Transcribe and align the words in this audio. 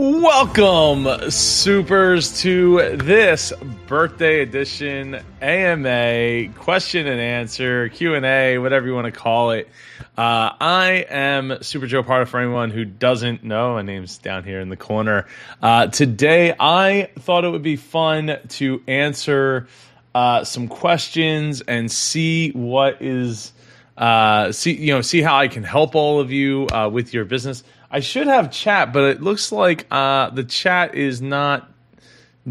Welcome, 0.00 1.28
supers, 1.28 2.40
to 2.42 2.96
this 2.98 3.52
birthday 3.88 4.42
edition 4.42 5.20
AMA 5.42 6.52
question 6.54 7.08
and 7.08 7.20
answer 7.20 7.88
Q 7.88 8.14
and 8.14 8.24
A, 8.24 8.58
whatever 8.58 8.86
you 8.86 8.94
want 8.94 9.06
to 9.06 9.10
call 9.10 9.50
it. 9.50 9.68
Uh, 10.16 10.54
I 10.60 11.04
am 11.10 11.60
Super 11.62 11.88
Joe 11.88 12.04
Pardo. 12.04 12.26
For 12.26 12.38
anyone 12.38 12.70
who 12.70 12.84
doesn't 12.84 13.42
know, 13.42 13.74
my 13.74 13.82
name's 13.82 14.18
down 14.18 14.44
here 14.44 14.60
in 14.60 14.68
the 14.68 14.76
corner. 14.76 15.26
Uh, 15.60 15.88
today, 15.88 16.54
I 16.60 17.10
thought 17.18 17.44
it 17.44 17.48
would 17.48 17.64
be 17.64 17.74
fun 17.74 18.38
to 18.50 18.80
answer 18.86 19.66
uh, 20.14 20.44
some 20.44 20.68
questions 20.68 21.60
and 21.62 21.90
see 21.90 22.50
what 22.50 23.02
is 23.02 23.52
uh, 23.96 24.52
see 24.52 24.74
you 24.74 24.94
know 24.94 25.00
see 25.00 25.22
how 25.22 25.36
I 25.36 25.48
can 25.48 25.64
help 25.64 25.96
all 25.96 26.20
of 26.20 26.30
you 26.30 26.68
uh, 26.68 26.88
with 26.88 27.12
your 27.12 27.24
business. 27.24 27.64
I 27.90 28.00
should 28.00 28.26
have 28.26 28.50
chat, 28.50 28.92
but 28.92 29.04
it 29.04 29.22
looks 29.22 29.50
like 29.50 29.86
uh, 29.90 30.30
the 30.30 30.44
chat 30.44 30.94
is 30.94 31.22
not 31.22 31.70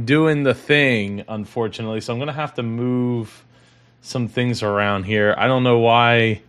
doing 0.06 0.44
the 0.44 0.54
thing, 0.54 1.24
unfortunately. 1.28 2.02
So 2.02 2.14
I'm 2.14 2.20
gonna 2.20 2.34
have 2.34 2.56
to 2.56 2.64
move 2.64 3.46
some 4.02 4.28
things 4.28 4.64
around 4.64 5.04
here. 5.04 5.36
I 5.38 5.48
don't 5.48 5.64
know 5.64 5.80
why 5.80 6.42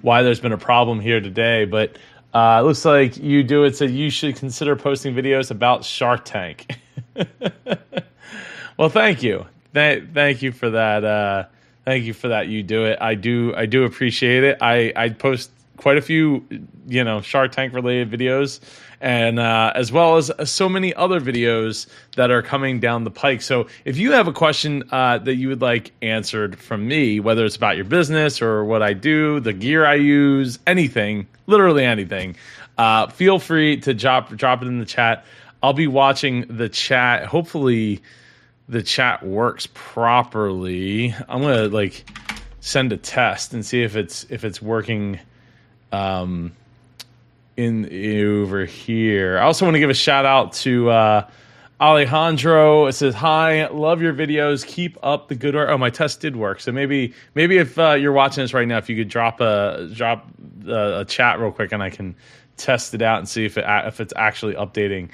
why 0.00 0.22
there's 0.22 0.40
been 0.40 0.52
a 0.52 0.58
problem 0.58 0.98
here 0.98 1.20
today, 1.20 1.64
but 1.64 1.96
uh, 2.34 2.58
it 2.60 2.66
looks 2.66 2.84
like 2.84 3.16
you 3.16 3.44
do 3.44 3.64
it. 3.64 3.76
So 3.76 3.84
you 3.84 4.10
should 4.10 4.36
consider 4.36 4.74
posting 4.74 5.14
videos 5.14 5.50
about 5.50 5.84
Shark 5.84 6.24
Tank. 6.24 6.66
well, 8.76 8.88
thank 8.88 9.22
you, 9.22 9.46
Th- 9.74 10.04
thank 10.12 10.42
you 10.42 10.50
for 10.50 10.70
that. 10.70 11.04
Uh, 11.04 11.44
thank 11.84 12.04
you 12.04 12.12
for 12.12 12.28
that. 12.28 12.48
You 12.48 12.64
do 12.64 12.86
it. 12.86 12.98
I 13.00 13.14
do. 13.14 13.54
I 13.54 13.66
do 13.66 13.84
appreciate 13.84 14.42
it. 14.42 14.58
I 14.60 14.92
I 14.96 15.10
post 15.10 15.50
quite 15.82 15.98
a 15.98 16.00
few, 16.00 16.46
you 16.86 17.02
know, 17.02 17.20
Shark 17.20 17.50
Tank 17.50 17.74
related 17.74 18.08
videos, 18.08 18.60
and 19.00 19.40
uh, 19.40 19.72
as 19.74 19.90
well 19.90 20.16
as 20.16 20.30
so 20.44 20.68
many 20.68 20.94
other 20.94 21.20
videos 21.20 21.88
that 22.14 22.30
are 22.30 22.40
coming 22.40 22.78
down 22.78 23.02
the 23.02 23.10
pike. 23.10 23.42
So 23.42 23.66
if 23.84 23.98
you 23.98 24.12
have 24.12 24.28
a 24.28 24.32
question 24.32 24.84
uh, 24.92 25.18
that 25.18 25.34
you 25.34 25.48
would 25.48 25.60
like 25.60 25.90
answered 26.00 26.56
from 26.56 26.86
me, 26.86 27.18
whether 27.18 27.44
it's 27.44 27.56
about 27.56 27.74
your 27.74 27.84
business 27.84 28.40
or 28.40 28.64
what 28.64 28.80
I 28.80 28.92
do, 28.92 29.40
the 29.40 29.52
gear 29.52 29.84
I 29.84 29.94
use, 29.94 30.60
anything, 30.68 31.26
literally 31.48 31.84
anything, 31.84 32.36
uh, 32.78 33.08
feel 33.08 33.40
free 33.40 33.78
to 33.78 33.92
drop 33.92 34.34
drop 34.36 34.62
it 34.62 34.68
in 34.68 34.78
the 34.78 34.86
chat. 34.86 35.24
I'll 35.64 35.72
be 35.72 35.88
watching 35.88 36.46
the 36.48 36.68
chat. 36.68 37.26
Hopefully, 37.26 38.00
the 38.68 38.84
chat 38.84 39.26
works 39.26 39.66
properly. 39.74 41.12
I'm 41.28 41.42
gonna 41.42 41.66
like 41.66 42.08
send 42.60 42.92
a 42.92 42.96
test 42.96 43.52
and 43.52 43.66
see 43.66 43.82
if 43.82 43.96
it's 43.96 44.24
if 44.30 44.44
it's 44.44 44.62
working 44.62 45.18
um, 45.92 46.52
in 47.56 47.84
over 48.26 48.64
here. 48.64 49.38
I 49.38 49.42
also 49.42 49.64
want 49.64 49.74
to 49.74 49.80
give 49.80 49.90
a 49.90 49.94
shout 49.94 50.24
out 50.24 50.54
to 50.54 50.90
uh, 50.90 51.30
Alejandro. 51.80 52.86
It 52.86 52.92
says, 52.92 53.14
"Hi, 53.14 53.66
love 53.68 54.02
your 54.02 54.14
videos. 54.14 54.66
Keep 54.66 54.98
up 55.02 55.28
the 55.28 55.34
good 55.34 55.54
work." 55.54 55.68
Oh, 55.70 55.78
my 55.78 55.90
test 55.90 56.20
did 56.20 56.36
work. 56.36 56.60
So 56.60 56.72
maybe 56.72 57.14
maybe 57.34 57.58
if 57.58 57.78
uh, 57.78 57.92
you're 57.92 58.12
watching 58.12 58.42
this 58.42 58.54
right 58.54 58.66
now, 58.66 58.78
if 58.78 58.88
you 58.88 58.96
could 58.96 59.08
drop 59.08 59.40
a 59.40 59.90
drop 59.92 60.26
a, 60.66 61.00
a 61.00 61.04
chat 61.04 61.38
real 61.40 61.52
quick, 61.52 61.72
and 61.72 61.82
I 61.82 61.90
can 61.90 62.16
test 62.56 62.94
it 62.94 63.02
out 63.02 63.18
and 63.18 63.28
see 63.28 63.44
if 63.44 63.58
it 63.58 63.64
if 63.68 64.00
it's 64.00 64.12
actually 64.16 64.54
updating. 64.54 65.10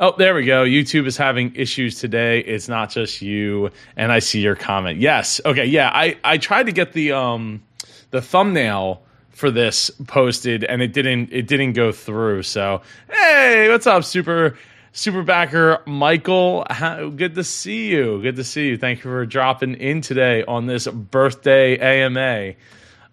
Oh, 0.00 0.14
there 0.16 0.32
we 0.34 0.44
go. 0.44 0.64
YouTube 0.64 1.06
is 1.06 1.16
having 1.16 1.56
issues 1.56 1.98
today. 1.98 2.38
It's 2.38 2.68
not 2.68 2.90
just 2.90 3.20
you. 3.20 3.70
And 3.96 4.12
I 4.12 4.20
see 4.20 4.40
your 4.40 4.54
comment. 4.54 5.00
Yes. 5.00 5.40
Okay. 5.44 5.64
Yeah. 5.64 5.90
I, 5.92 6.16
I 6.22 6.38
tried 6.38 6.66
to 6.66 6.72
get 6.72 6.92
the 6.92 7.12
um 7.12 7.64
the 8.10 8.22
thumbnail 8.22 9.02
for 9.38 9.52
this 9.52 9.88
posted 10.08 10.64
and 10.64 10.82
it 10.82 10.92
didn't 10.92 11.32
it 11.32 11.46
didn't 11.46 11.74
go 11.74 11.92
through. 11.92 12.42
So 12.42 12.82
hey, 13.08 13.68
what's 13.70 13.86
up, 13.86 14.02
super 14.02 14.58
super 14.92 15.22
backer 15.22 15.80
Michael? 15.86 16.66
How, 16.68 17.08
good 17.08 17.36
to 17.36 17.44
see 17.44 17.88
you. 17.88 18.20
Good 18.20 18.34
to 18.36 18.44
see 18.44 18.70
you. 18.70 18.76
Thank 18.76 18.98
you 18.98 19.04
for 19.04 19.24
dropping 19.24 19.74
in 19.74 20.00
today 20.00 20.42
on 20.44 20.66
this 20.66 20.88
birthday 20.88 21.78
AMA. 21.78 22.54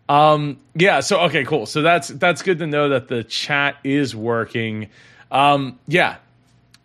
Um, 0.09 0.57
yeah. 0.73 1.01
So 1.01 1.22
okay, 1.22 1.44
cool. 1.44 1.67
So 1.67 1.83
that's 1.83 2.07
that's 2.07 2.41
good 2.41 2.57
to 2.57 2.66
know 2.66 2.89
that 2.89 3.07
the 3.07 3.23
chat 3.23 3.78
is 3.83 4.16
working. 4.16 4.89
Um, 5.31 5.79
yeah, 5.88 6.17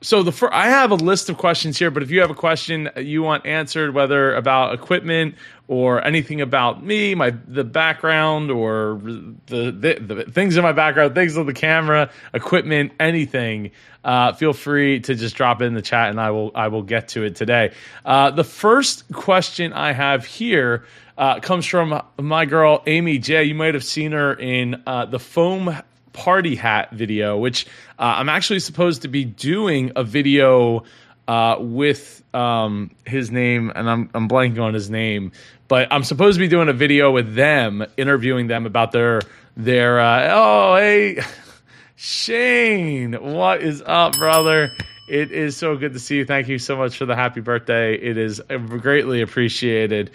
so 0.03 0.23
the 0.23 0.33
fir- 0.33 0.51
I 0.53 0.69
have 0.69 0.91
a 0.91 0.95
list 0.95 1.29
of 1.29 1.37
questions 1.37 1.79
here, 1.79 1.91
but 1.91 2.03
if 2.03 2.11
you 2.11 2.21
have 2.21 2.31
a 2.31 2.35
question 2.35 2.89
you 2.97 3.23
want 3.23 3.45
answered, 3.45 3.93
whether 3.93 4.35
about 4.35 4.73
equipment 4.73 5.35
or 5.69 6.03
anything 6.05 6.41
about 6.41 6.83
me, 6.83 7.15
my 7.15 7.35
the 7.47 7.65
background, 7.65 8.51
or 8.51 8.99
the 9.47 9.71
the, 9.71 9.99
the 10.01 10.25
things 10.25 10.57
in 10.57 10.63
my 10.63 10.73
background, 10.73 11.15
things 11.15 11.37
on 11.37 11.45
the 11.45 11.53
camera, 11.53 12.11
equipment, 12.33 12.93
anything, 12.99 13.73
uh, 14.03 14.33
feel 14.33 14.55
free 14.55 15.01
to 15.01 15.15
just 15.15 15.37
drop 15.37 15.61
it 15.61 15.67
in 15.67 15.75
the 15.75 15.83
chat, 15.83 16.09
and 16.09 16.19
I 16.19 16.31
will 16.31 16.51
I 16.55 16.69
will 16.69 16.83
get 16.83 17.09
to 17.09 17.25
it 17.25 17.37
today. 17.37 17.73
Uh, 18.05 18.31
the 18.31 18.45
first 18.45 19.11
question 19.13 19.73
I 19.73 19.93
have 19.93 20.25
here. 20.25 20.85
Uh, 21.19 21.39
comes 21.39 21.67
from 21.67 22.01
my 22.19 22.47
girl 22.47 22.83
Amy 22.87 23.19
J. 23.19 23.45
You 23.45 23.55
might 23.55 23.75
have 23.75 23.85
seen 23.85 24.13
her 24.13 24.33
in 24.33 24.83
uh, 24.87 25.05
the 25.05 25.19
foam 25.19 25.77
party 26.13 26.55
hat 26.55 26.91
video, 26.93 27.39
which 27.39 27.67
uh, 27.99 28.15
I'm 28.17 28.29
actually 28.29 28.61
supposed 28.61 29.03
to 29.03 29.09
be 29.09 29.25
doing 29.25 29.93
a 29.97 30.05
video 30.05 30.85
uh, 31.29 31.57
with 31.61 32.23
um, 32.35 32.91
his 33.07 33.31
name, 33.31 33.71
and 33.75 33.89
I'm 33.89 34.11
I'm 34.15 34.29
blanking 34.29 34.63
on 34.63 34.75
his 34.75 34.91
name, 34.91 35.33
but 35.69 35.89
I'm 35.93 36.05
supposed 36.05 36.37
to 36.37 36.41
be 36.41 36.49
doing 36.49 36.69
a 36.69 36.73
video 36.73 37.11
with 37.11 37.35
them, 37.35 37.85
interviewing 37.97 38.49
them 38.49 38.67
about 38.67 38.93
their 38.93 39.23
their. 39.57 40.01
Uh, 40.01 40.29
oh, 40.33 40.77
hey, 40.77 41.23
Shane, 41.97 43.13
what 43.13 43.63
is 43.63 43.83
up, 43.85 44.17
brother? 44.17 44.73
It 45.09 45.33
is 45.33 45.57
so 45.57 45.77
good 45.77 45.93
to 45.93 45.99
see 45.99 46.19
you. 46.19 46.25
Thank 46.25 46.49
you 46.49 46.59
so 46.59 46.77
much 46.77 46.97
for 46.97 47.05
the 47.05 47.17
happy 47.17 47.41
birthday. 47.41 47.95
It 47.95 48.17
is 48.17 48.41
greatly 48.49 49.23
appreciated. 49.23 50.13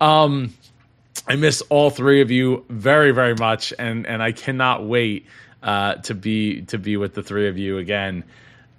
Um, 0.00 0.54
I 1.28 1.36
miss 1.36 1.62
all 1.68 1.90
three 1.90 2.22
of 2.22 2.30
you 2.30 2.64
very, 2.68 3.12
very 3.12 3.34
much, 3.34 3.74
and 3.78 4.06
and 4.06 4.22
I 4.22 4.32
cannot 4.32 4.84
wait 4.86 5.26
uh, 5.62 5.96
to 5.96 6.14
be 6.14 6.62
to 6.62 6.78
be 6.78 6.96
with 6.96 7.14
the 7.14 7.22
three 7.22 7.48
of 7.48 7.58
you 7.58 7.78
again. 7.78 8.24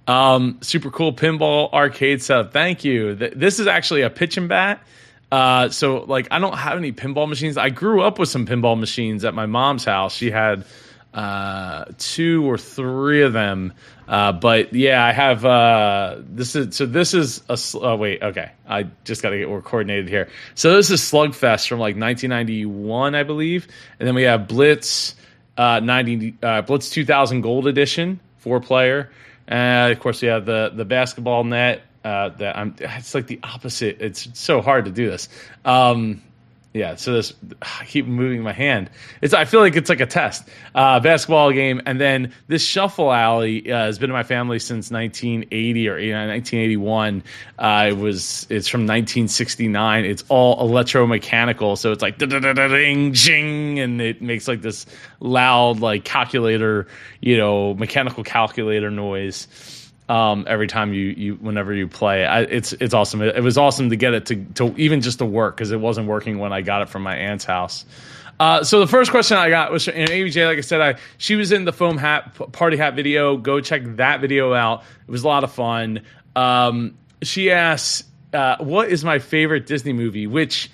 Um, 0.06 0.58
super 0.60 0.90
cool 0.90 1.12
pinball 1.12 1.72
arcade 1.72 2.22
setup. 2.22 2.52
Thank 2.52 2.84
you. 2.84 3.14
This 3.14 3.60
is 3.60 3.68
actually 3.68 4.02
a 4.02 4.10
pitch 4.10 4.36
and 4.36 4.48
bat. 4.48 4.82
Uh, 5.30 5.68
so 5.68 5.98
like 5.98 6.28
I 6.32 6.40
don't 6.40 6.56
have 6.56 6.76
any 6.76 6.92
pinball 6.92 7.28
machines. 7.28 7.56
I 7.56 7.70
grew 7.70 8.02
up 8.02 8.18
with 8.18 8.28
some 8.28 8.46
pinball 8.46 8.78
machines 8.78 9.24
at 9.24 9.34
my 9.34 9.46
mom's 9.46 9.84
house. 9.84 10.12
She 10.12 10.30
had 10.30 10.64
uh, 11.14 11.86
two 11.98 12.48
or 12.48 12.56
three 12.56 13.22
of 13.22 13.32
them. 13.32 13.72
Uh, 14.06 14.32
but 14.32 14.72
yeah, 14.72 15.04
I 15.04 15.12
have 15.12 15.44
uh, 15.44 16.16
this 16.20 16.56
is 16.56 16.76
so 16.76 16.86
this 16.86 17.14
is 17.14 17.42
a 17.48 17.58
oh 17.80 17.96
wait 17.96 18.22
okay 18.22 18.52
I 18.66 18.86
just 19.04 19.22
got 19.22 19.30
to 19.30 19.38
get 19.38 19.48
more 19.48 19.62
coordinated 19.62 20.08
here. 20.08 20.28
So 20.54 20.74
this 20.76 20.90
is 20.90 21.00
Slugfest 21.00 21.68
from 21.68 21.78
like 21.78 21.96
1991 21.96 23.14
I 23.14 23.22
believe, 23.22 23.68
and 23.98 24.06
then 24.06 24.14
we 24.14 24.22
have 24.22 24.48
Blitz 24.48 25.14
uh, 25.56 25.80
90 25.80 26.36
uh, 26.42 26.62
Blitz 26.62 26.90
2000 26.90 27.40
Gold 27.40 27.66
Edition 27.66 28.20
four 28.38 28.60
player, 28.60 29.10
and 29.46 29.92
of 29.92 30.00
course 30.00 30.22
we 30.22 30.28
have 30.28 30.46
the 30.46 30.72
the 30.74 30.84
basketball 30.84 31.44
net. 31.44 31.82
Uh, 32.02 32.30
that 32.30 32.56
I'm 32.56 32.74
it's 32.78 33.14
like 33.14 33.26
the 33.26 33.40
opposite. 33.42 34.00
It's 34.00 34.28
so 34.38 34.62
hard 34.62 34.86
to 34.86 34.90
do 34.90 35.10
this. 35.10 35.28
Um, 35.66 36.22
yeah, 36.72 36.94
so 36.94 37.14
this 37.14 37.34
I 37.62 37.84
keep 37.84 38.06
moving 38.06 38.42
my 38.42 38.52
hand. 38.52 38.90
It's 39.20 39.34
I 39.34 39.44
feel 39.44 39.60
like 39.60 39.76
it's 39.76 39.88
like 39.88 40.00
a 40.00 40.06
test. 40.06 40.48
Uh, 40.74 41.00
basketball 41.00 41.52
game, 41.52 41.80
and 41.86 42.00
then 42.00 42.32
this 42.46 42.64
shuffle 42.64 43.12
alley 43.12 43.70
uh, 43.70 43.76
has 43.76 43.98
been 43.98 44.10
in 44.10 44.14
my 44.14 44.22
family 44.22 44.58
since 44.58 44.90
1980 44.90 45.88
or 45.88 45.94
1981. 45.94 47.22
Uh, 47.58 47.86
it 47.88 47.96
was 47.96 48.46
it's 48.50 48.68
from 48.68 48.82
1969. 48.82 50.04
It's 50.04 50.24
all 50.28 50.68
electromechanical, 50.68 51.76
so 51.76 51.92
it's 51.92 52.02
like 52.02 52.18
ding 52.18 53.12
jing, 53.12 53.80
and 53.80 54.00
it 54.00 54.22
makes 54.22 54.46
like 54.46 54.62
this 54.62 54.86
loud 55.18 55.80
like 55.80 56.04
calculator, 56.04 56.86
you 57.20 57.36
know, 57.36 57.74
mechanical 57.74 58.22
calculator 58.22 58.90
noise 58.90 59.48
um, 60.10 60.44
every 60.48 60.66
time 60.66 60.92
you 60.92 61.06
you 61.16 61.34
whenever 61.36 61.72
you 61.72 61.86
play. 61.86 62.26
I, 62.26 62.40
it's 62.40 62.72
it's 62.72 62.92
awesome. 62.92 63.22
It, 63.22 63.36
it, 63.36 63.42
was 63.42 63.56
awesome 63.56 63.90
to 63.90 63.96
get 63.96 64.12
it 64.12 64.26
to 64.26 64.44
to 64.54 64.74
even 64.76 65.02
just 65.02 65.20
to 65.20 65.24
work 65.24 65.56
because 65.56 65.70
it 65.70 65.80
wasn't 65.80 66.08
working 66.08 66.40
when 66.40 66.52
I 66.52 66.62
got 66.62 66.82
it 66.82 66.88
from 66.88 67.02
my 67.02 67.14
aunt's 67.14 67.44
house. 67.44 67.86
Uh, 68.40 68.64
so 68.64 68.80
the 68.80 68.88
first 68.88 69.12
question 69.12 69.36
I 69.36 69.50
got 69.50 69.70
was 69.70 69.86
and 69.86 70.10
Amy 70.10 70.30
J. 70.30 70.46
Like 70.46 70.58
I 70.58 70.62
said, 70.62 70.80
I 70.80 70.98
she 71.16 71.36
was 71.36 71.52
in 71.52 71.64
the 71.64 71.72
foam 71.72 71.96
hat 71.96 72.34
party 72.50 72.76
hat 72.76 72.96
video. 72.96 73.36
Go 73.36 73.60
check 73.60 73.82
that 73.96 74.20
video 74.20 74.52
out. 74.52 74.82
It 75.06 75.10
was 75.10 75.22
a 75.22 75.28
lot 75.28 75.44
of 75.44 75.52
fun. 75.52 76.02
Um, 76.34 76.98
she 77.22 77.52
asked, 77.52 78.04
uh, 78.32 78.56
"What 78.58 78.88
is 78.88 79.04
my 79.04 79.20
favorite 79.20 79.66
Disney 79.66 79.92
movie?" 79.92 80.26
Which 80.26 80.72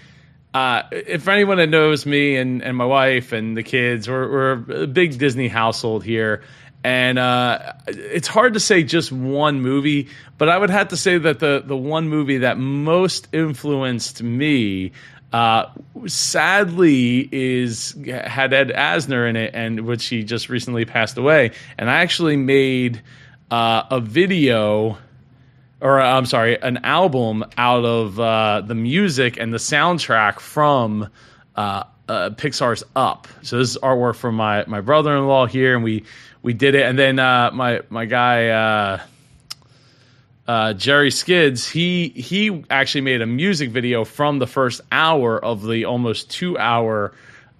uh, 0.55 0.85
if 0.93 1.29
anyone 1.29 1.59
that 1.59 1.69
knows 1.69 2.07
me 2.07 2.37
and, 2.37 2.63
and 2.63 2.75
my 2.75 2.87
wife 2.87 3.33
and 3.33 3.55
the 3.55 3.63
kids, 3.63 4.09
we're, 4.09 4.31
we're 4.31 4.83
a 4.85 4.87
big 4.87 5.19
Disney 5.19 5.49
household 5.49 6.03
here 6.05 6.43
and 6.87 7.19
uh, 7.19 7.73
it's 7.89 8.29
hard 8.29 8.55
to 8.55 8.61
say 8.61 8.85
just 8.85 9.11
one 9.11 9.61
movie, 9.61 10.07
but 10.39 10.49
I 10.49 10.57
would 10.57 10.71
have 10.71 10.87
to 10.89 10.97
say 10.97 11.19
that 11.19 11.41
the 11.41 11.61
the 11.67 11.77
one 11.77 12.09
movie 12.09 12.39
that 12.39 12.59
most 12.59 13.27
influenced 13.33 14.23
me, 14.23 14.93
uh, 15.33 15.65
sadly, 16.07 17.29
is 17.33 17.97
had 18.07 18.53
Ed 18.53 18.69
Asner 18.69 19.29
in 19.29 19.35
it, 19.35 19.51
and 19.53 19.81
which 19.81 20.07
he 20.07 20.23
just 20.23 20.49
recently 20.49 20.85
passed 20.85 21.19
away. 21.19 21.51
And 21.77 21.91
I 21.91 22.03
actually 22.03 22.37
made 22.37 23.03
uh, 23.51 23.83
a 23.91 24.01
video 24.01 24.97
or 25.81 26.01
uh, 26.01 26.17
I'm 26.17 26.27
sorry, 26.27 26.57
an 26.63 26.79
album 26.85 27.45
out 27.59 27.85
of 27.85 28.21
uh, 28.21 28.61
the 28.65 28.77
music 28.77 29.39
and 29.41 29.53
the 29.53 29.59
soundtrack 29.59 30.39
from 30.39 31.11
uh, 32.09 32.31
Pixar's 32.31 32.85
Up. 32.95 33.29
So 33.43 33.59
this 33.59 33.71
is 33.71 33.79
artwork 33.79 34.17
from 34.17 34.37
my 34.37 34.65
my 34.67 34.81
brother-in-law 34.81 35.47
here, 35.47 35.75
and 35.75 35.85
we 35.85 36.05
we 36.43 36.55
did 36.55 36.75
it. 36.75 36.87
And 36.87 36.99
then 36.99 37.19
uh, 37.19 37.51
my 37.53 37.83
my 37.91 38.05
guy 38.05 38.49
uh, 38.49 39.01
uh, 40.47 40.73
Jerry 40.75 41.11
Skids, 41.11 41.69
he 41.69 42.09
he 42.11 42.65
actually 42.71 43.01
made 43.03 43.23
a 43.23 43.27
music 43.27 43.71
video 43.71 44.05
from 44.05 44.39
the 44.39 44.47
first 44.47 44.81
hour 44.93 45.43
of 45.43 45.67
the 45.67 45.85
almost 45.87 46.31
two 46.31 46.57
hour 46.57 47.13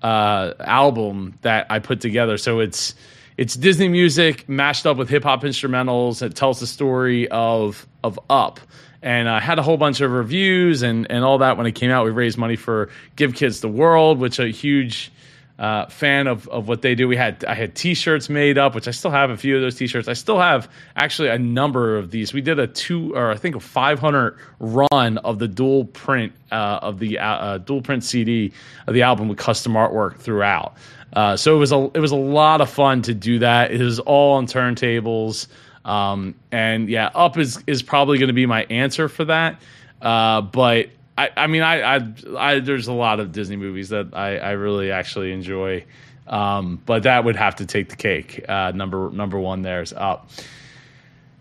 uh, 0.03 0.53
album 0.61 1.35
that 1.43 1.67
I 1.71 1.81
put 1.81 2.01
together. 2.01 2.39
So 2.39 2.61
it's 2.61 2.95
it's 3.37 3.55
Disney 3.55 3.89
music 3.89 4.49
mashed 4.49 4.87
up 4.87 4.97
with 4.97 5.09
hip 5.09 5.25
hop 5.25 5.43
instrumentals. 5.43 6.23
It 6.23 6.37
tells 6.37 6.61
the 6.61 6.67
story 6.67 7.29
of 7.29 7.87
of 8.05 8.21
Up 8.31 8.61
and 9.07 9.29
I 9.29 9.39
had 9.39 9.61
a 9.61 9.63
whole 9.63 9.77
bunch 9.77 10.01
of 10.01 10.11
reviews 10.11 10.83
and, 10.83 11.07
and 11.09 11.23
all 11.23 11.39
that 11.39 11.57
when 11.57 11.65
it 11.67 11.77
came 11.77 11.93
out. 11.93 12.05
We 12.05 12.11
raised 12.11 12.37
money 12.37 12.57
for 12.57 12.91
Give 13.15 13.33
Kids 13.33 13.61
the 13.61 13.69
World, 13.69 14.19
which 14.19 14.41
a 14.41 14.49
huge 14.49 15.13
uh, 15.61 15.87
fan 15.87 16.27
of, 16.27 16.49
of 16.49 16.67
what 16.67 16.83
they 16.83 16.97
do. 16.97 17.07
We 17.07 17.15
had 17.15 17.45
I 17.45 17.55
had 17.55 17.77
T-shirts 17.77 18.29
made 18.29 18.59
up, 18.59 18.75
which 18.75 18.89
I 18.89 18.91
still 18.91 19.13
have 19.13 19.31
a 19.31 19.37
few 19.37 19.55
of 19.55 19.63
those 19.63 19.77
T-shirts. 19.77 20.09
I 20.09 20.15
still 20.15 20.41
have 20.41 20.69
actually 20.97 21.29
a 21.29 21.39
number 21.39 21.99
of 21.99 22.11
these. 22.11 22.35
We 22.35 22.41
did 22.41 22.59
a 22.59 22.67
two 22.67 23.15
or 23.15 23.31
I 23.31 23.37
think 23.37 23.55
a 23.55 23.61
500 23.61 24.39
run 24.59 25.19
of 25.19 25.39
the 25.39 25.47
dual 25.47 25.85
print 25.85 26.33
uh, 26.51 26.81
of 26.83 26.99
the 26.99 27.21
uh, 27.21 27.25
uh, 27.25 27.59
dual 27.59 27.83
print 27.83 28.03
CD 28.03 28.53
of 28.89 28.95
the 28.95 29.03
album 29.03 29.29
with 29.29 29.39
custom 29.39 29.75
artwork 29.75 30.19
throughout. 30.19 30.75
Uh, 31.13 31.37
so 31.37 31.55
it 31.55 31.59
was 31.61 31.71
a 31.71 31.91
it 31.95 32.01
was 32.01 32.11
a 32.11 32.17
lot 32.17 32.61
of 32.61 32.69
fun 32.69 33.03
to 33.03 33.15
do 33.15 33.39
that. 33.39 33.71
It 33.71 33.81
was 33.81 34.01
all 34.01 34.35
on 34.35 34.47
turntables. 34.47 35.47
Um, 35.87 36.35
and 36.51 36.89
yeah, 36.89 37.11
up 37.15 37.39
is 37.39 37.63
is 37.67 37.83
probably 37.83 38.19
going 38.19 38.29
to 38.29 38.35
be 38.35 38.45
my 38.45 38.65
answer 38.65 39.09
for 39.09 39.25
that. 39.27 39.63
Uh, 40.03 40.43
but 40.43 40.91
I, 41.17 41.31
I 41.37 41.47
mean, 41.47 41.63
I, 41.63 41.97
I, 41.97 42.15
I, 42.37 42.59
there's 42.59 42.89
a 42.89 42.93
lot 42.93 43.21
of 43.21 43.33
Disney 43.33 43.57
movies 43.57 43.89
that 43.91 44.09
I, 44.13 44.37
I 44.37 44.51
really 44.53 44.91
actually 44.91 45.33
enjoy. 45.33 45.85
Um, 46.27 46.83
but 46.85 47.05
that 47.05 47.25
would 47.25 47.37
have 47.37 47.57
to 47.57 47.67
take 47.67 47.89
the 47.89 47.97
cake. 47.97 48.45
Uh, 48.49 48.73
number 48.75 49.11
number 49.11 49.39
one 49.39 49.63
there 49.63 49.81
is 49.81 49.93
up. 49.93 50.29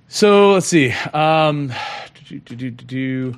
So 0.07 0.53
let's 0.53 0.67
see. 0.67 0.91
Um, 0.91 1.73
do, 2.29 2.39
do, 2.39 2.55
do, 2.55 2.71
do, 2.71 3.35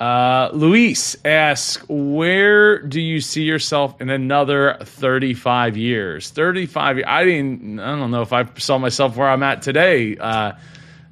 uh, 0.00 0.48
Luis 0.54 1.14
asks, 1.26 1.86
where 1.86 2.80
do 2.80 2.98
you 2.98 3.20
see 3.20 3.42
yourself 3.42 4.00
in 4.00 4.08
another 4.08 4.78
35 4.80 5.76
years? 5.76 6.30
35 6.30 7.02
I 7.06 7.24
didn't, 7.24 7.78
I 7.78 7.98
don't 7.98 8.10
know 8.10 8.22
if 8.22 8.32
I 8.32 8.46
saw 8.56 8.78
myself 8.78 9.18
where 9.18 9.28
I'm 9.28 9.42
at 9.42 9.60
today, 9.60 10.16
uh, 10.16 10.52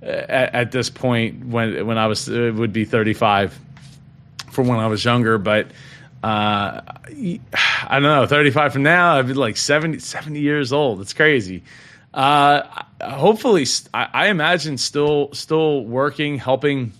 at, 0.00 0.54
at, 0.54 0.72
this 0.72 0.88
point 0.88 1.44
when, 1.44 1.86
when 1.86 1.98
I 1.98 2.06
was, 2.06 2.30
it 2.30 2.54
would 2.54 2.72
be 2.72 2.86
35 2.86 3.58
from 4.52 4.68
when 4.68 4.78
I 4.78 4.86
was 4.86 5.04
younger, 5.04 5.36
but, 5.36 5.66
uh, 6.22 6.80
I 6.80 7.40
don't 7.90 8.02
know, 8.02 8.26
35 8.26 8.72
from 8.72 8.84
now, 8.84 9.18
I'd 9.18 9.26
be 9.26 9.34
like 9.34 9.58
70, 9.58 9.98
70 9.98 10.40
years 10.40 10.72
old. 10.72 11.02
It's 11.02 11.12
crazy. 11.12 11.62
Uh, 12.14 12.62
hopefully, 13.02 13.66
I, 13.92 14.08
I 14.14 14.28
imagine 14.28 14.78
still, 14.78 15.28
still 15.34 15.84
working, 15.84 16.38
helping, 16.38 16.92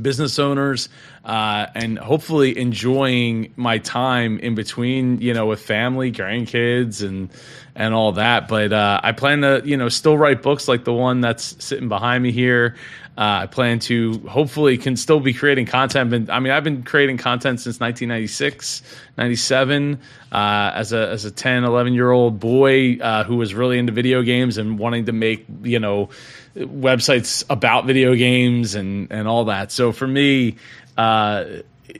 business 0.00 0.38
owners 0.38 0.88
uh, 1.24 1.66
and 1.74 1.98
hopefully 1.98 2.56
enjoying 2.58 3.52
my 3.56 3.78
time 3.78 4.38
in 4.40 4.54
between 4.54 5.20
you 5.20 5.32
know 5.34 5.46
with 5.46 5.60
family 5.60 6.12
grandkids 6.12 7.06
and 7.06 7.30
and 7.74 7.94
all 7.94 8.12
that. 8.12 8.48
But 8.48 8.72
uh, 8.72 9.00
i 9.02 9.12
plan 9.12 9.42
to 9.42 9.62
you 9.64 9.76
know 9.76 9.88
still 9.88 10.18
write 10.18 10.42
books 10.42 10.68
like 10.68 10.84
the 10.84 10.92
one 10.92 11.20
that's 11.20 11.62
sitting 11.64 11.88
behind 11.88 12.22
me 12.22 12.32
here 12.32 12.76
uh, 13.18 13.40
I 13.42 13.46
plan 13.46 13.80
to 13.80 14.20
hopefully 14.28 14.78
can 14.78 14.96
still 14.96 15.18
be 15.18 15.34
creating 15.34 15.66
content. 15.66 16.10
But 16.10 16.32
I 16.32 16.38
mean, 16.38 16.52
I've 16.52 16.62
been 16.62 16.84
creating 16.84 17.16
content 17.16 17.58
since 17.58 17.80
1996, 17.80 18.80
97, 19.16 19.98
uh, 20.30 20.36
as 20.72 20.92
a 20.92 21.08
as 21.08 21.24
a 21.24 21.32
10, 21.32 21.64
11 21.64 21.94
year 21.94 22.12
old 22.12 22.38
boy 22.38 22.98
uh, 22.98 23.24
who 23.24 23.36
was 23.36 23.54
really 23.54 23.76
into 23.76 23.92
video 23.92 24.22
games 24.22 24.56
and 24.56 24.78
wanting 24.78 25.06
to 25.06 25.12
make 25.12 25.46
you 25.62 25.80
know 25.80 26.10
websites 26.56 27.44
about 27.50 27.86
video 27.86 28.14
games 28.14 28.76
and 28.76 29.10
and 29.10 29.26
all 29.26 29.46
that. 29.46 29.72
So 29.72 29.90
for 29.90 30.06
me, 30.06 30.54
uh, 30.96 31.44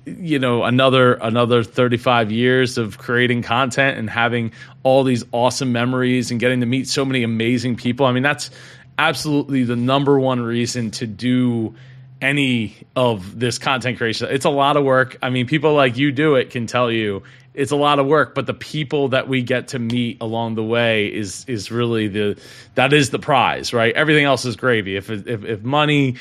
you 0.04 0.38
know 0.38 0.64
another 0.64 1.14
another 1.14 1.62
35 1.62 2.30
years 2.30 2.78
of 2.78 2.98
creating 2.98 3.42
content 3.42 3.98
and 3.98 4.08
having 4.08 4.52
all 4.82 5.04
these 5.04 5.24
awesome 5.32 5.72
memories 5.72 6.30
and 6.30 6.38
getting 6.38 6.60
to 6.60 6.66
meet 6.66 6.88
so 6.88 7.04
many 7.04 7.22
amazing 7.22 7.76
people. 7.76 8.06
I 8.06 8.12
mean 8.12 8.22
that's 8.22 8.50
absolutely 8.98 9.64
the 9.64 9.76
number 9.76 10.18
one 10.18 10.40
reason 10.40 10.90
to 10.90 11.06
do 11.06 11.74
any 12.20 12.76
of 12.96 13.38
this 13.38 13.58
content 13.58 13.96
creation. 13.96 14.28
It's 14.30 14.44
a 14.44 14.50
lot 14.50 14.76
of 14.76 14.84
work. 14.84 15.16
I 15.22 15.30
mean, 15.30 15.46
people 15.46 15.74
like 15.74 15.96
you 15.96 16.10
do 16.10 16.34
it 16.34 16.50
can 16.50 16.66
tell 16.66 16.90
you 16.90 17.22
it's 17.54 17.72
a 17.72 17.76
lot 17.76 17.98
of 17.98 18.06
work, 18.06 18.36
but 18.36 18.46
the 18.46 18.54
people 18.54 19.08
that 19.08 19.26
we 19.26 19.42
get 19.42 19.68
to 19.68 19.80
meet 19.80 20.18
along 20.20 20.54
the 20.54 20.62
way 20.62 21.12
is 21.12 21.44
is 21.48 21.72
really 21.72 22.06
the 22.06 22.40
that 22.76 22.92
is 22.92 23.10
the 23.10 23.18
prize, 23.18 23.72
right? 23.72 23.92
Everything 23.94 24.24
else 24.24 24.44
is 24.44 24.54
gravy. 24.54 24.96
If 24.96 25.10
if, 25.10 25.44
if 25.44 25.62
money, 25.62 26.16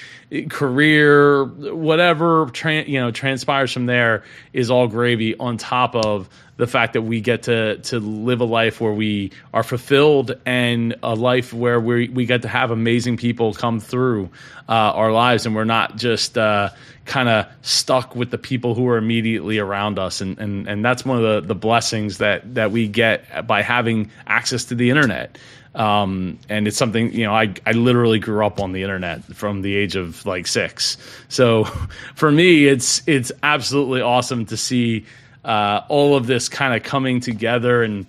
career, 0.49 1.45
whatever 1.45 2.49
you 2.63 2.99
know 2.99 3.11
transpires 3.11 3.71
from 3.71 3.85
there 3.85 4.23
is 4.51 4.71
all 4.71 4.87
gravy 4.87 5.37
on 5.37 5.57
top 5.57 5.95
of 5.95 6.27
the 6.57 6.67
fact 6.67 6.93
that 6.93 7.03
we 7.03 7.21
get 7.21 7.43
to 7.43 7.77
to 7.77 7.99
live 7.99 8.41
a 8.41 8.45
life 8.45 8.81
where 8.81 8.91
we 8.91 9.31
are 9.53 9.63
fulfilled 9.63 10.35
and 10.45 10.95
a 11.03 11.15
life 11.15 11.53
where 11.53 11.79
we 11.79 12.09
we 12.09 12.25
get 12.25 12.41
to 12.41 12.47
have 12.47 12.71
amazing 12.71 13.17
people 13.17 13.53
come 13.53 13.79
through 13.79 14.29
uh, 14.67 14.71
our 14.71 15.11
lives. 15.11 15.45
And 15.45 15.55
we're 15.55 15.63
not 15.63 15.95
just 15.95 16.37
uh, 16.37 16.69
kind 17.05 17.29
of 17.29 17.45
stuck 17.61 18.15
with 18.15 18.31
the 18.31 18.37
people 18.37 18.75
who 18.75 18.87
are 18.89 18.97
immediately 18.97 19.59
around 19.59 19.99
us. 19.99 20.19
And, 20.19 20.37
and 20.39 20.67
and 20.67 20.83
that's 20.83 21.05
one 21.05 21.17
of 21.17 21.23
the 21.23 21.47
the 21.47 21.55
blessings 21.55 22.17
that 22.17 22.55
that 22.55 22.71
we 22.71 22.87
get 22.87 23.47
by 23.47 23.61
having 23.61 24.11
access 24.25 24.65
to 24.65 24.75
the 24.75 24.89
internet. 24.89 25.37
Um, 25.75 26.39
and 26.49 26.67
it's 26.67 26.77
something 26.77 27.13
you 27.13 27.25
know 27.25 27.35
I, 27.35 27.53
I 27.67 27.73
literally 27.73 28.17
grew 28.17 28.43
up 28.43 28.59
on 28.59 28.71
the 28.71 28.81
internet 28.81 29.23
from 29.23 29.61
the 29.61 29.75
age 29.75 29.95
of 29.95 30.25
like 30.25 30.47
six. 30.47 30.97
So 31.29 31.65
for 32.15 32.31
me 32.31 32.65
it's 32.65 33.03
it's 33.05 33.31
absolutely 33.43 34.01
awesome 34.01 34.47
to 34.47 34.57
see 34.57 35.05
uh, 35.47 35.81
all 35.87 36.15
of 36.15 36.27
this 36.27 36.49
kind 36.49 36.75
of 36.75 36.83
coming 36.83 37.21
together. 37.21 37.81
And 37.81 38.05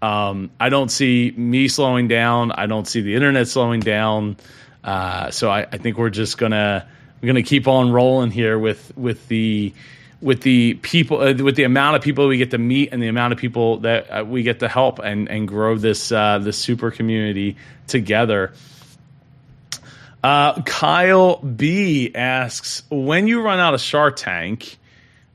um, 0.00 0.50
I 0.58 0.70
don't 0.70 0.90
see 0.90 1.32
me 1.36 1.68
slowing 1.68 2.08
down. 2.08 2.50
I 2.50 2.66
don't 2.66 2.88
see 2.88 3.02
the 3.02 3.14
internet 3.14 3.46
slowing 3.46 3.80
down. 3.80 4.36
Uh, 4.82 5.30
so 5.30 5.48
I, 5.48 5.60
I 5.60 5.78
think 5.78 5.98
we're 5.98 6.10
just 6.10 6.38
gonna 6.38 6.88
we're 7.20 7.32
to 7.34 7.42
keep 7.44 7.68
on 7.68 7.92
rolling 7.92 8.32
here 8.32 8.58
with 8.58 8.92
with 8.96 9.28
the 9.28 9.72
with 10.20 10.40
the 10.42 10.74
people 10.74 11.20
uh, 11.20 11.34
with 11.34 11.54
the 11.54 11.64
amount 11.64 11.94
of 11.94 12.02
people 12.02 12.26
we 12.26 12.38
get 12.38 12.50
to 12.50 12.58
meet 12.58 12.88
and 12.92 13.00
the 13.00 13.06
amount 13.06 13.32
of 13.32 13.38
people 13.38 13.78
that 13.78 14.08
uh, 14.10 14.24
we 14.24 14.42
get 14.42 14.58
to 14.60 14.68
help 14.68 14.98
and 14.98 15.28
and 15.28 15.46
grow 15.46 15.76
this 15.76 16.10
uh, 16.10 16.38
this 16.38 16.58
super 16.58 16.90
community 16.90 17.56
together. 17.86 18.52
Uh, 20.24 20.62
Kyle 20.62 21.38
B 21.38 22.12
asks, 22.14 22.84
when 22.90 23.26
you 23.26 23.42
run 23.42 23.58
out 23.58 23.74
of 23.74 23.80
Shark 23.80 24.14
Tank, 24.16 24.78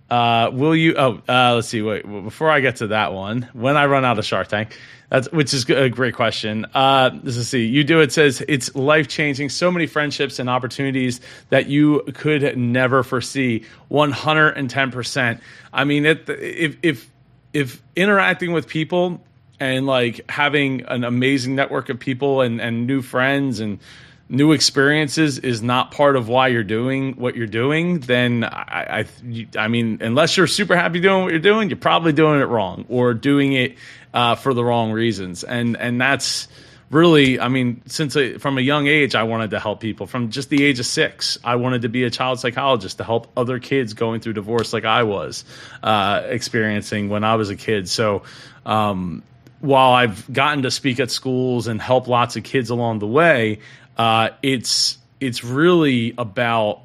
uh, 0.09 0.49
will 0.53 0.75
you? 0.75 0.95
Oh, 0.97 1.21
uh, 1.27 1.55
let's 1.55 1.67
see. 1.67 1.81
Wait, 1.81 2.03
before 2.03 2.49
I 2.49 2.59
get 2.59 2.77
to 2.77 2.87
that 2.87 3.13
one, 3.13 3.49
when 3.53 3.75
I 3.75 3.85
run 3.87 4.05
out 4.05 4.17
of 4.17 4.25
Shark 4.25 4.47
Tank, 4.47 4.77
that's 5.09 5.31
which 5.31 5.53
is 5.53 5.69
a 5.69 5.89
great 5.89 6.15
question. 6.15 6.65
Uh, 6.73 7.11
let's 7.23 7.37
see. 7.47 7.65
You 7.65 7.83
do 7.83 8.01
it 8.01 8.11
says 8.11 8.43
it's 8.47 8.73
life 8.75 9.07
changing. 9.07 9.49
So 9.49 9.71
many 9.71 9.87
friendships 9.87 10.39
and 10.39 10.49
opportunities 10.49 11.21
that 11.49 11.67
you 11.67 12.01
could 12.13 12.57
never 12.57 13.03
foresee. 13.03 13.65
One 13.87 14.11
hundred 14.11 14.51
and 14.51 14.69
ten 14.69 14.91
percent. 14.91 15.41
I 15.73 15.83
mean, 15.83 16.05
it, 16.05 16.29
if 16.29 16.77
if 16.83 17.09
if 17.53 17.81
interacting 17.95 18.51
with 18.51 18.67
people 18.67 19.23
and 19.59 19.85
like 19.85 20.29
having 20.29 20.81
an 20.85 21.03
amazing 21.03 21.55
network 21.55 21.89
of 21.89 21.99
people 21.99 22.41
and 22.41 22.61
and 22.61 22.87
new 22.87 23.01
friends 23.01 23.59
and 23.59 23.79
new 24.29 24.51
experiences 24.51 25.39
is 25.39 25.61
not 25.61 25.91
part 25.91 26.15
of 26.15 26.27
why 26.27 26.49
you're 26.49 26.63
doing 26.63 27.13
what 27.13 27.35
you're 27.35 27.47
doing, 27.47 27.99
then 27.99 28.43
I, 28.43 29.05
I, 29.23 29.47
I 29.57 29.67
mean, 29.67 29.99
unless 30.01 30.35
you're 30.35 30.47
super 30.47 30.75
happy 30.75 30.99
doing 30.99 31.23
what 31.23 31.31
you're 31.31 31.39
doing, 31.39 31.69
you're 31.69 31.77
probably 31.77 32.13
doing 32.13 32.41
it 32.41 32.45
wrong 32.45 32.85
or 32.89 33.13
doing 33.13 33.53
it 33.53 33.77
uh, 34.13 34.35
for 34.35 34.53
the 34.53 34.63
wrong 34.63 34.91
reasons, 34.91 35.43
and 35.43 35.77
and 35.77 35.99
that's 36.01 36.47
really, 36.89 37.39
I 37.39 37.49
mean, 37.49 37.81
since 37.85 38.15
from 38.39 38.57
a 38.57 38.61
young 38.61 38.87
age, 38.87 39.13
I 39.13 39.23
wanted 39.23 39.49
to 39.51 39.59
help 39.59 39.81
people. 39.81 40.07
From 40.07 40.29
just 40.29 40.49
the 40.49 40.63
age 40.63 40.79
of 40.79 40.85
six, 40.85 41.37
I 41.43 41.57
wanted 41.57 41.81
to 41.81 41.89
be 41.89 42.05
a 42.05 42.09
child 42.09 42.39
psychologist 42.39 42.97
to 42.99 43.03
help 43.03 43.29
other 43.35 43.59
kids 43.59 43.93
going 43.93 44.21
through 44.21 44.33
divorce, 44.33 44.71
like 44.71 44.85
I 44.85 45.03
was 45.03 45.43
uh, 45.83 46.23
experiencing 46.25 47.09
when 47.09 47.23
I 47.23 47.35
was 47.35 47.49
a 47.49 47.55
kid. 47.55 47.89
So. 47.89 48.23
Um, 48.65 49.23
while 49.59 49.93
I've 49.93 50.31
gotten 50.31 50.61
to 50.63 50.71
speak 50.71 50.99
at 50.99 51.09
schools 51.09 51.65
and 51.65 51.81
help 51.81 52.07
lots 52.07 52.35
of 52.35 52.43
kids 52.43 52.69
along 52.69 52.99
the 52.99 53.07
way, 53.07 53.59
uh, 53.97 54.29
it's 54.41 54.97
it's 55.19 55.43
really 55.43 56.13
about 56.17 56.81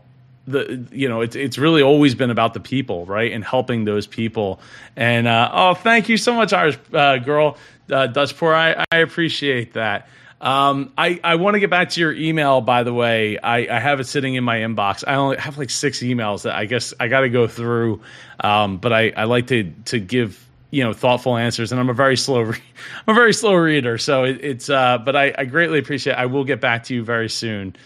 the 0.47 0.85
you 0.91 1.09
know 1.09 1.21
it's 1.21 1.37
it's 1.37 1.57
really 1.57 1.83
always 1.83 2.15
been 2.17 2.31
about 2.31 2.53
the 2.53 2.61
people 2.61 3.07
right 3.07 3.33
and 3.33 3.45
helping 3.45 3.85
those 3.85 4.09
people 4.09 4.59
and 4.97 5.29
uh, 5.29 5.51
oh 5.53 5.75
thank 5.75 6.09
you 6.09 6.17
so 6.17 6.35
much 6.35 6.53
Irish 6.53 6.79
uh, 6.93 7.19
girl 7.19 7.57
uh, 7.91 8.09
Dutch 8.09 8.37
poor 8.37 8.53
I, 8.53 8.85
I 8.91 8.99
appreciate 8.99 9.75
that 9.75 10.09
Um, 10.43 10.93
I, 10.99 11.21
I 11.23 11.37
want 11.37 11.55
to 11.55 11.61
get 11.61 11.71
back 11.71 11.91
to 11.91 12.01
your 12.01 12.13
email, 12.13 12.61
by 12.61 12.83
the 12.83 12.93
way. 12.93 13.39
I, 13.39 13.59
I 13.77 13.79
have 13.79 14.01
it 14.01 14.09
sitting 14.09 14.35
in 14.35 14.43
my 14.43 14.59
inbox. 14.59 15.05
I 15.07 15.15
only 15.15 15.37
have 15.37 15.57
like 15.57 15.71
six 15.71 16.01
emails 16.01 16.43
that 16.43 16.57
I 16.57 16.65
guess 16.65 16.93
I 16.99 17.07
got 17.07 17.21
to 17.21 17.29
go 17.29 17.47
through. 17.47 18.01
Um, 18.41 18.79
but 18.79 18.93
I, 18.93 19.13
I 19.17 19.25
like 19.25 19.47
to, 19.49 19.71
to 19.85 20.01
give, 20.01 20.45
you 20.73 20.83
know, 20.83 20.93
thoughtful 20.93 21.37
answers 21.37 21.71
and 21.71 21.81
I'm 21.81 21.91
a 21.91 21.95
very 21.95 22.17
slow, 22.17 22.41
re- 22.41 22.59
I'm 23.07 23.15
a 23.15 23.15
very 23.15 23.35
slow 23.35 23.55
reader. 23.55 23.99
So 23.99 24.25
it, 24.25 24.41
it's, 24.43 24.69
uh, 24.69 24.99
but 24.99 25.15
I, 25.15 25.33
I 25.37 25.45
greatly 25.45 25.79
appreciate 25.79 26.15
it. 26.15 26.19
I 26.19 26.27
will 26.27 26.45
get 26.45 26.61
back 26.61 26.85
to 26.85 26.95
you 26.95 27.05
very 27.05 27.29
soon. 27.29 27.77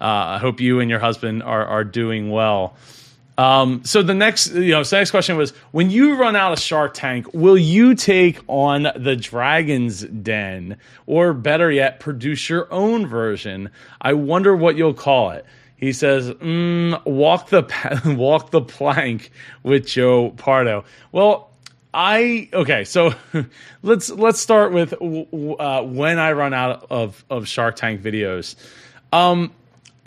Uh, 0.00 0.04
I 0.04 0.38
hope 0.38 0.60
you 0.60 0.80
and 0.80 0.88
your 0.88 1.00
husband 1.00 1.42
are, 1.42 1.66
are 1.66 1.84
doing 1.84 2.30
well. 2.30 2.76
Um, 3.38 3.84
so 3.84 4.02
the 4.02 4.14
next, 4.14 4.52
you 4.52 4.70
know, 4.70 4.82
so 4.82 4.96
next 4.96 5.10
question 5.10 5.36
was: 5.36 5.50
When 5.70 5.90
you 5.90 6.14
run 6.14 6.36
out 6.36 6.52
of 6.52 6.58
Shark 6.58 6.94
Tank, 6.94 7.34
will 7.34 7.58
you 7.58 7.94
take 7.94 8.40
on 8.46 8.88
the 8.96 9.14
Dragon's 9.14 10.00
Den, 10.02 10.78
or 11.06 11.34
better 11.34 11.70
yet, 11.70 12.00
produce 12.00 12.48
your 12.48 12.72
own 12.72 13.06
version? 13.06 13.70
I 14.00 14.14
wonder 14.14 14.56
what 14.56 14.76
you'll 14.76 14.94
call 14.94 15.32
it. 15.32 15.44
He 15.76 15.92
says, 15.92 16.30
mm, 16.30 17.04
"Walk 17.04 17.50
the 17.50 17.68
walk 18.18 18.52
the 18.52 18.62
plank 18.62 19.30
with 19.62 19.86
Joe 19.86 20.30
Pardo." 20.30 20.84
Well, 21.12 21.50
I 21.98 22.50
okay, 22.52 22.84
so 22.84 23.14
let's 23.82 24.10
let's 24.10 24.38
start 24.38 24.70
with 24.70 24.92
uh, 24.92 25.82
when 25.82 26.18
I 26.18 26.32
run 26.32 26.52
out 26.52 26.88
of 26.90 27.24
of 27.30 27.48
Shark 27.48 27.76
Tank 27.76 28.02
videos. 28.02 28.54
Um, 29.14 29.50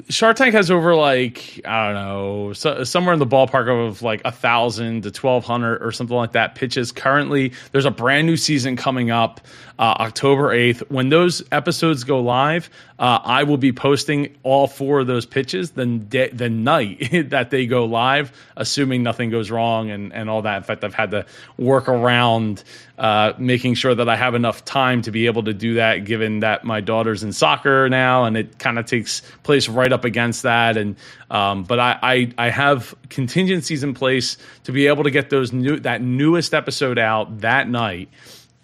Shark 0.08 0.38
Tank 0.38 0.54
has 0.54 0.70
over 0.70 0.94
like 0.94 1.60
I 1.66 1.88
don't 1.88 1.96
know 1.96 2.54
so, 2.54 2.84
somewhere 2.84 3.14
in 3.14 3.20
the 3.20 3.26
ballpark 3.26 3.88
of 3.88 4.04
like 4.04 4.22
a 4.24 4.32
thousand 4.32 5.02
to 5.02 5.12
twelve 5.12 5.46
hundred 5.46 5.84
or 5.84 5.92
something 5.92 6.16
like 6.16 6.34
that 6.34 6.54
pitches. 6.54 6.92
Currently, 6.92 7.54
there's 7.72 7.86
a 7.86 7.92
brand 7.92 8.28
new 8.28 8.38
season 8.38 8.76
coming 8.76 9.10
up 9.10 9.42
uh, 9.80 9.96
October 10.00 10.54
eighth. 10.54 10.84
When 10.90 11.10
those 11.10 11.42
episodes 11.52 12.04
go 12.04 12.20
live, 12.20 12.70
uh, 13.00 13.22
I 13.24 13.44
will 13.44 13.58
be 13.58 13.72
posting 13.72 14.36
all 14.44 14.68
four 14.68 15.00
of 15.00 15.08
those 15.08 15.26
pitches 15.26 15.72
the 15.72 15.86
the 16.34 16.50
night 16.50 17.10
that 17.30 17.50
they 17.50 17.66
go 17.66 17.86
live, 17.86 18.34
assuming 18.58 19.04
nothing 19.04 19.30
goes 19.30 19.50
wrong 19.50 19.90
and 19.90 20.12
and 20.14 20.30
all 20.30 20.42
that. 20.42 20.58
In 20.58 20.64
fact, 20.64 20.84
I've 20.84 20.94
had 20.94 21.12
to 21.12 21.26
work 21.58 21.88
around 21.88 22.62
uh, 22.98 23.32
making 23.38 23.76
sure 23.76 23.96
that 23.96 24.10
I 24.10 24.18
have 24.18 24.36
enough 24.36 24.66
time 24.66 25.02
to 25.04 25.12
be 25.12 25.28
able 25.28 25.44
to 25.44 25.54
do 25.54 25.76
that, 25.76 26.04
given 26.04 26.42
that 26.42 26.66
my 26.66 26.82
daughter's 26.82 27.24
in 27.24 27.32
soccer 27.32 27.88
now, 27.88 28.26
and 28.26 28.36
it 28.36 28.60
kind 28.60 28.78
of 28.78 28.86
takes 28.86 29.22
place 29.44 29.70
right 29.70 29.94
up 29.94 30.04
against 30.04 30.44
that. 30.44 30.76
And 30.76 30.98
um, 31.32 31.64
but 31.64 31.80
I, 31.80 31.98
I, 32.04 32.34
I 32.38 32.50
have 32.50 32.94
contingencies 33.10 33.82
in 33.82 33.94
place 33.94 34.36
to 34.66 34.74
be 34.74 34.88
able 34.88 35.06
to 35.06 35.12
get 35.12 35.30
those 35.30 35.54
new 35.54 35.80
that 35.80 36.02
newest 36.02 36.54
episode 36.54 37.00
out 37.00 37.40
that 37.40 37.70
night. 37.70 38.10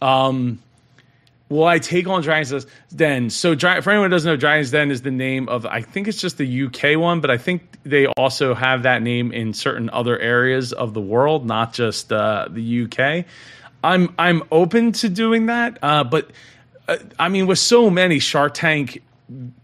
Um, 0.01 0.59
Will 1.49 1.65
I 1.65 1.77
take 1.77 2.07
on 2.07 2.23
Dragon's 2.23 2.65
Den? 2.95 3.29
So, 3.29 3.55
for 3.55 3.67
anyone 3.67 4.09
who 4.09 4.09
doesn't 4.09 4.27
know, 4.27 4.35
Dragon's 4.35 4.71
Den 4.71 4.89
is 4.89 5.03
the 5.03 5.11
name 5.11 5.47
of, 5.47 5.65
I 5.67 5.81
think 5.81 6.07
it's 6.07 6.19
just 6.19 6.39
the 6.39 6.63
UK 6.65 6.99
one, 6.99 7.21
but 7.21 7.29
I 7.29 7.37
think 7.37 7.77
they 7.83 8.07
also 8.07 8.55
have 8.55 8.83
that 8.83 9.03
name 9.03 9.31
in 9.31 9.53
certain 9.53 9.89
other 9.91 10.17
areas 10.17 10.73
of 10.73 10.95
the 10.95 11.01
world, 11.01 11.45
not 11.45 11.71
just 11.73 12.11
uh, 12.11 12.47
the 12.49 12.85
UK. 12.85 13.25
I'm 13.83 14.15
I'm 14.17 14.41
open 14.51 14.93
to 14.93 15.09
doing 15.09 15.45
that, 15.45 15.77
uh, 15.83 16.03
but 16.03 16.31
uh, 16.87 16.97
I 17.19 17.29
mean, 17.29 17.45
with 17.45 17.59
so 17.59 17.91
many 17.91 18.17
Shark 18.17 18.55
Tank 18.55 19.03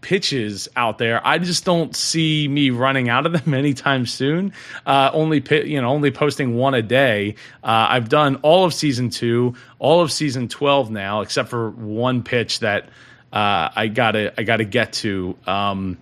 pitches 0.00 0.68
out 0.76 0.98
there, 0.98 1.24
I 1.26 1.38
just 1.38 1.64
don't 1.64 1.94
see 1.94 2.48
me 2.48 2.70
running 2.70 3.08
out 3.08 3.26
of 3.26 3.32
them 3.32 3.54
anytime 3.54 4.06
soon. 4.06 4.52
Uh, 4.84 5.10
only 5.12 5.42
you 5.64 5.80
know, 5.80 5.88
only 5.88 6.10
posting 6.10 6.56
one 6.56 6.74
a 6.74 6.82
day. 6.82 7.36
Uh, 7.62 7.86
I've 7.90 8.08
done 8.08 8.36
all 8.36 8.64
of 8.64 8.74
season 8.74 9.10
two, 9.10 9.54
all 9.78 10.00
of 10.00 10.10
season 10.10 10.48
twelve 10.48 10.90
now, 10.90 11.20
except 11.20 11.48
for 11.48 11.70
one 11.70 12.22
pitch 12.22 12.60
that 12.60 12.84
uh, 13.32 13.70
I 13.74 13.88
gotta 13.88 14.34
I 14.38 14.42
gotta 14.42 14.64
get 14.64 14.92
to, 14.94 15.36
um, 15.46 15.98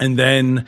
and 0.00 0.18
then 0.18 0.66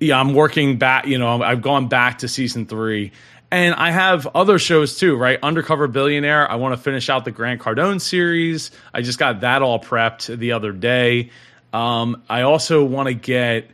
yeah, 0.00 0.18
I'm 0.18 0.34
working 0.34 0.78
back. 0.78 1.06
You 1.06 1.18
know, 1.18 1.42
I've 1.42 1.62
gone 1.62 1.88
back 1.88 2.18
to 2.18 2.28
season 2.28 2.66
three. 2.66 3.12
And 3.52 3.74
I 3.74 3.90
have 3.90 4.26
other 4.34 4.58
shows 4.58 4.96
too, 4.96 5.14
right? 5.14 5.38
Undercover 5.42 5.86
Billionaire. 5.86 6.50
I 6.50 6.54
want 6.54 6.74
to 6.74 6.82
finish 6.82 7.10
out 7.10 7.26
the 7.26 7.30
Grant 7.30 7.60
Cardone 7.60 8.00
series. 8.00 8.70
I 8.94 9.02
just 9.02 9.18
got 9.18 9.42
that 9.42 9.60
all 9.60 9.78
prepped 9.78 10.34
the 10.34 10.52
other 10.52 10.72
day. 10.72 11.30
Um, 11.70 12.22
I 12.30 12.42
also 12.42 12.82
want 12.82 13.08
to 13.08 13.14
get 13.14 13.70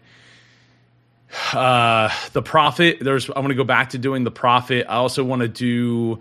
uh, 1.52 2.10
the 2.32 2.42
Profit. 2.42 2.98
There's. 3.00 3.30
I 3.30 3.38
want 3.38 3.50
to 3.50 3.54
go 3.54 3.62
back 3.62 3.90
to 3.90 3.98
doing 3.98 4.24
the 4.24 4.32
Profit. 4.32 4.86
I 4.88 4.96
also 4.96 5.22
want 5.22 5.42
to 5.42 5.48
do 5.48 6.18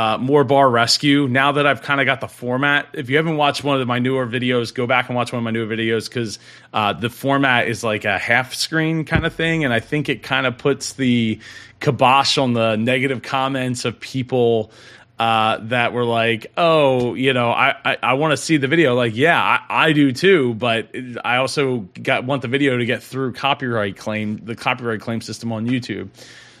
uh, 0.00 0.16
more 0.16 0.44
bar 0.44 0.70
rescue 0.70 1.28
now 1.28 1.52
that 1.52 1.66
I've 1.66 1.82
kind 1.82 2.00
of 2.00 2.06
got 2.06 2.22
the 2.22 2.28
format. 2.28 2.86
If 2.94 3.10
you 3.10 3.18
haven't 3.18 3.36
watched 3.36 3.62
one 3.62 3.82
of 3.82 3.86
my 3.86 3.98
newer 3.98 4.26
videos, 4.26 4.72
go 4.72 4.86
back 4.86 5.08
and 5.08 5.16
watch 5.16 5.30
one 5.30 5.40
of 5.40 5.44
my 5.44 5.50
newer 5.50 5.66
videos 5.66 6.08
because 6.08 6.38
uh, 6.72 6.94
the 6.94 7.10
format 7.10 7.68
is 7.68 7.84
like 7.84 8.06
a 8.06 8.18
half 8.18 8.54
screen 8.54 9.04
kind 9.04 9.26
of 9.26 9.34
thing, 9.34 9.62
and 9.62 9.74
I 9.74 9.80
think 9.80 10.08
it 10.08 10.22
kind 10.22 10.46
of 10.46 10.56
puts 10.56 10.94
the 10.94 11.38
kibosh 11.80 12.38
on 12.38 12.54
the 12.54 12.76
negative 12.76 13.22
comments 13.22 13.84
of 13.84 14.00
people. 14.00 14.72
Uh, 15.18 15.58
that 15.64 15.92
were 15.92 16.06
like, 16.06 16.46
oh, 16.56 17.12
you 17.12 17.34
know, 17.34 17.50
I, 17.50 17.74
I, 17.84 17.96
I 18.02 18.12
want 18.14 18.30
to 18.30 18.38
see 18.38 18.56
the 18.56 18.68
video. 18.68 18.94
Like, 18.94 19.14
yeah, 19.14 19.38
I, 19.38 19.88
I 19.88 19.92
do 19.92 20.12
too, 20.12 20.54
but 20.54 20.96
I 21.22 21.36
also 21.36 21.80
got 22.02 22.24
want 22.24 22.40
the 22.40 22.48
video 22.48 22.78
to 22.78 22.86
get 22.86 23.02
through 23.02 23.34
copyright 23.34 23.98
claim, 23.98 24.38
the 24.42 24.56
copyright 24.56 25.02
claim 25.02 25.20
system 25.20 25.52
on 25.52 25.66
YouTube. 25.66 26.08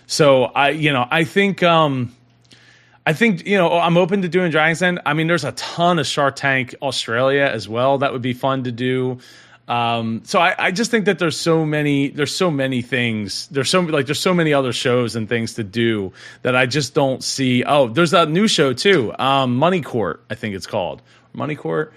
So 0.06 0.44
I, 0.44 0.70
you 0.70 0.92
know, 0.92 1.08
I 1.10 1.24
think, 1.24 1.62
um, 1.62 2.14
I 3.10 3.12
think 3.12 3.44
you 3.44 3.58
know 3.58 3.72
I'm 3.76 3.96
open 3.96 4.22
to 4.22 4.28
doing 4.28 4.52
Dragon's 4.52 4.78
Den. 4.78 5.00
I 5.04 5.14
mean, 5.14 5.26
there's 5.26 5.42
a 5.42 5.50
ton 5.50 5.98
of 5.98 6.06
Shark 6.06 6.36
Tank 6.36 6.76
Australia 6.80 7.42
as 7.42 7.68
well. 7.68 7.98
That 7.98 8.12
would 8.12 8.22
be 8.22 8.34
fun 8.34 8.62
to 8.64 8.70
do. 8.70 9.18
Um, 9.66 10.22
so 10.24 10.38
I, 10.38 10.54
I, 10.56 10.70
just 10.70 10.92
think 10.92 11.06
that 11.06 11.18
there's 11.18 11.36
so 11.36 11.66
many 11.66 12.10
there's 12.10 12.34
so 12.34 12.52
many 12.52 12.82
things 12.82 13.48
there's 13.48 13.68
so 13.68 13.80
like 13.80 14.06
there's 14.06 14.20
so 14.20 14.32
many 14.32 14.52
other 14.52 14.72
shows 14.72 15.16
and 15.16 15.28
things 15.28 15.54
to 15.54 15.64
do 15.64 16.12
that 16.42 16.54
I 16.54 16.66
just 16.66 16.94
don't 16.94 17.22
see. 17.24 17.64
Oh, 17.64 17.88
there's 17.88 18.12
that 18.12 18.30
new 18.30 18.46
show 18.46 18.72
too, 18.72 19.12
um, 19.18 19.56
Money 19.56 19.80
Court, 19.80 20.22
I 20.30 20.36
think 20.36 20.54
it's 20.54 20.68
called 20.68 21.02
Money 21.32 21.56
Court. 21.56 21.92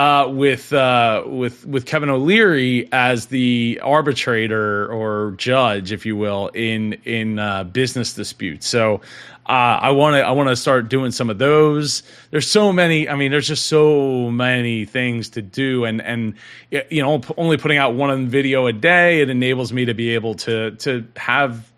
Uh, 0.00 0.26
with 0.28 0.72
uh, 0.72 1.22
with 1.26 1.66
with 1.66 1.84
Kevin 1.84 2.08
O'Leary 2.08 2.88
as 2.90 3.26
the 3.26 3.78
arbitrator 3.82 4.90
or 4.90 5.32
judge, 5.32 5.92
if 5.92 6.06
you 6.06 6.16
will, 6.16 6.48
in 6.54 6.94
in 7.04 7.38
uh, 7.38 7.64
business 7.64 8.14
disputes. 8.14 8.66
So 8.66 9.02
uh, 9.44 9.78
I 9.82 9.90
want 9.90 10.14
to 10.14 10.22
I 10.22 10.30
want 10.30 10.48
to 10.48 10.56
start 10.56 10.88
doing 10.88 11.10
some 11.10 11.28
of 11.28 11.36
those. 11.36 12.02
There's 12.30 12.50
so 12.50 12.72
many. 12.72 13.10
I 13.10 13.14
mean, 13.14 13.30
there's 13.30 13.46
just 13.46 13.66
so 13.66 14.30
many 14.30 14.86
things 14.86 15.28
to 15.30 15.42
do, 15.42 15.84
and 15.84 16.00
and 16.00 16.32
you 16.70 17.02
know, 17.02 17.20
only 17.36 17.58
putting 17.58 17.76
out 17.76 17.92
one 17.92 18.26
video 18.26 18.68
a 18.68 18.72
day 18.72 19.20
it 19.20 19.28
enables 19.28 19.70
me 19.70 19.84
to 19.84 19.92
be 19.92 20.14
able 20.14 20.34
to 20.36 20.70
to 20.76 21.06
have 21.16 21.70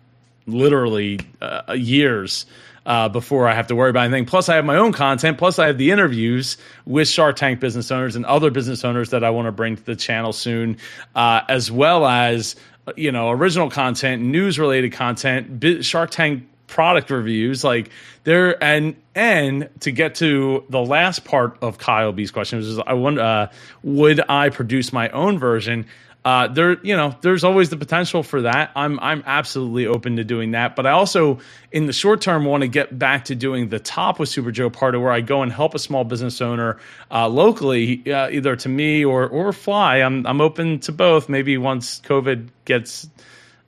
literally 0.47 1.19
uh, 1.41 1.73
years. 1.73 2.45
Uh, 2.85 3.07
before 3.07 3.47
I 3.47 3.53
have 3.53 3.67
to 3.67 3.75
worry 3.77 3.91
about 3.91 4.03
anything. 4.03 4.25
Plus, 4.25 4.49
I 4.49 4.55
have 4.55 4.65
my 4.65 4.75
own 4.75 4.91
content. 4.91 5.37
Plus, 5.37 5.57
I 5.57 5.67
have 5.67 5.77
the 5.77 5.91
interviews 5.91 6.57
with 6.85 7.07
Shark 7.07 7.37
Tank 7.37 7.61
business 7.61 7.89
owners 7.91 8.17
and 8.17 8.25
other 8.25 8.51
business 8.51 8.83
owners 8.83 9.11
that 9.11 9.23
I 9.23 9.29
want 9.29 9.45
to 9.45 9.53
bring 9.53 9.77
to 9.77 9.85
the 9.85 9.95
channel 9.95 10.33
soon, 10.33 10.77
uh, 11.15 11.43
as 11.47 11.71
well 11.71 12.05
as 12.05 12.57
you 12.97 13.13
know 13.13 13.29
original 13.29 13.69
content, 13.69 14.21
news 14.21 14.59
related 14.59 14.91
content, 14.91 15.85
Shark 15.85 16.11
Tank 16.11 16.43
product 16.73 17.11
reviews 17.11 17.63
like 17.63 17.91
there 18.23 18.61
and 18.63 18.95
and 19.13 19.69
to 19.79 19.91
get 19.91 20.15
to 20.15 20.63
the 20.69 20.81
last 20.81 21.23
part 21.23 21.55
of 21.61 21.77
Kyle 21.77 22.11
B's 22.11 22.31
question 22.31 22.57
which 22.57 22.67
is 22.67 22.79
I 22.79 22.93
wonder 22.93 23.21
uh, 23.21 23.51
would 23.83 24.19
I 24.27 24.49
produce 24.49 24.91
my 24.91 25.09
own 25.09 25.37
version 25.37 25.85
uh, 26.25 26.47
there 26.47 26.77
you 26.83 26.95
know 26.95 27.15
there's 27.21 27.43
always 27.43 27.69
the 27.69 27.77
potential 27.77 28.23
for 28.23 28.43
that 28.43 28.71
I'm 28.75 28.99
I'm 28.99 29.23
absolutely 29.25 29.87
open 29.87 30.15
to 30.17 30.23
doing 30.23 30.51
that 30.51 30.75
but 30.75 30.85
I 30.85 30.91
also 30.91 31.39
in 31.71 31.85
the 31.85 31.93
short 31.93 32.21
term 32.21 32.45
want 32.45 32.61
to 32.61 32.67
get 32.67 32.97
back 32.97 33.25
to 33.25 33.35
doing 33.35 33.69
the 33.69 33.79
top 33.79 34.19
with 34.19 34.29
Super 34.29 34.51
Joe 34.51 34.69
Pardo 34.69 34.99
where 34.99 35.11
I 35.11 35.21
go 35.21 35.41
and 35.41 35.51
help 35.51 35.75
a 35.75 35.79
small 35.79 36.03
business 36.03 36.41
owner 36.41 36.79
uh, 37.11 37.27
locally 37.27 38.03
uh, 38.11 38.29
either 38.29 38.55
to 38.55 38.69
me 38.69 39.03
or 39.03 39.27
or 39.27 39.51
fly 39.53 39.97
I'm 39.97 40.25
I'm 40.25 40.41
open 40.41 40.79
to 40.81 40.91
both 40.91 41.29
maybe 41.29 41.57
once 41.57 41.99
COVID 42.01 42.49
gets 42.65 43.09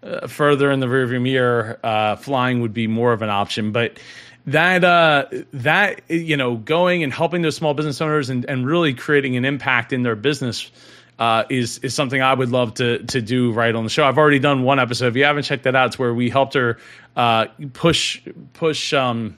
uh, 0.05 0.27
further 0.27 0.71
in 0.71 0.79
the 0.79 0.85
rearview 0.85 1.21
mirror, 1.21 1.79
uh, 1.83 2.15
flying 2.15 2.61
would 2.61 2.73
be 2.73 2.85
more 2.85 3.11
of 3.11 3.21
an 3.23 3.29
option. 3.29 3.71
But 3.71 3.99
that 4.45 4.83
uh, 4.83 5.25
that 5.53 6.01
you 6.09 6.37
know, 6.37 6.57
going 6.57 7.03
and 7.03 7.11
helping 7.11 7.41
those 7.41 7.55
small 7.55 7.73
business 7.73 7.99
owners 8.01 8.29
and, 8.29 8.45
and 8.45 8.67
really 8.67 8.93
creating 8.93 9.35
an 9.35 9.45
impact 9.45 9.93
in 9.93 10.03
their 10.03 10.15
business. 10.15 10.69
Uh, 11.17 11.43
is 11.49 11.77
is 11.77 11.93
something 11.93 12.21
I 12.21 12.33
would 12.33 12.49
love 12.49 12.73
to 12.75 12.99
to 13.03 13.21
do 13.21 13.53
right 13.53 13.73
on 13.73 13.85
the 13.85 13.89
show. 13.89 14.03
I've 14.03 14.17
already 14.17 14.39
done 14.39 14.63
one 14.63 14.79
episode. 14.79 15.07
If 15.07 15.15
you 15.15 15.23
haven't 15.23 15.43
checked 15.43 15.63
that 15.63 15.73
out, 15.73 15.87
it's 15.87 15.99
where 15.99 16.13
we 16.13 16.29
helped 16.29 16.55
her 16.55 16.77
uh, 17.15 17.45
push 17.71 18.21
push 18.53 18.93
um, 18.93 19.37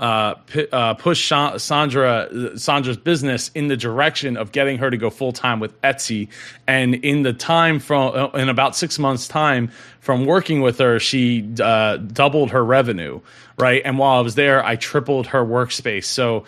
uh, 0.00 0.34
uh, 0.72 0.94
push 0.94 1.30
Sandra 1.58 2.58
Sandra's 2.58 2.96
business 2.96 3.50
in 3.54 3.68
the 3.68 3.76
direction 3.76 4.36
of 4.36 4.50
getting 4.50 4.78
her 4.78 4.90
to 4.90 4.96
go 4.96 5.10
full 5.10 5.32
time 5.32 5.60
with 5.60 5.78
Etsy. 5.82 6.28
And 6.66 6.94
in 6.94 7.22
the 7.22 7.34
time 7.34 7.78
from 7.78 8.14
uh, 8.14 8.38
in 8.38 8.48
about 8.48 8.74
six 8.74 8.98
months' 8.98 9.28
time 9.28 9.70
from 10.00 10.24
working 10.24 10.62
with 10.62 10.78
her, 10.78 10.98
she 10.98 11.48
uh, 11.62 11.98
doubled 11.98 12.50
her 12.50 12.64
revenue. 12.64 13.20
Right, 13.58 13.82
and 13.84 13.98
while 13.98 14.18
I 14.18 14.22
was 14.22 14.36
there, 14.36 14.64
I 14.64 14.76
tripled 14.76 15.26
her 15.28 15.44
workspace. 15.44 16.04
So, 16.04 16.44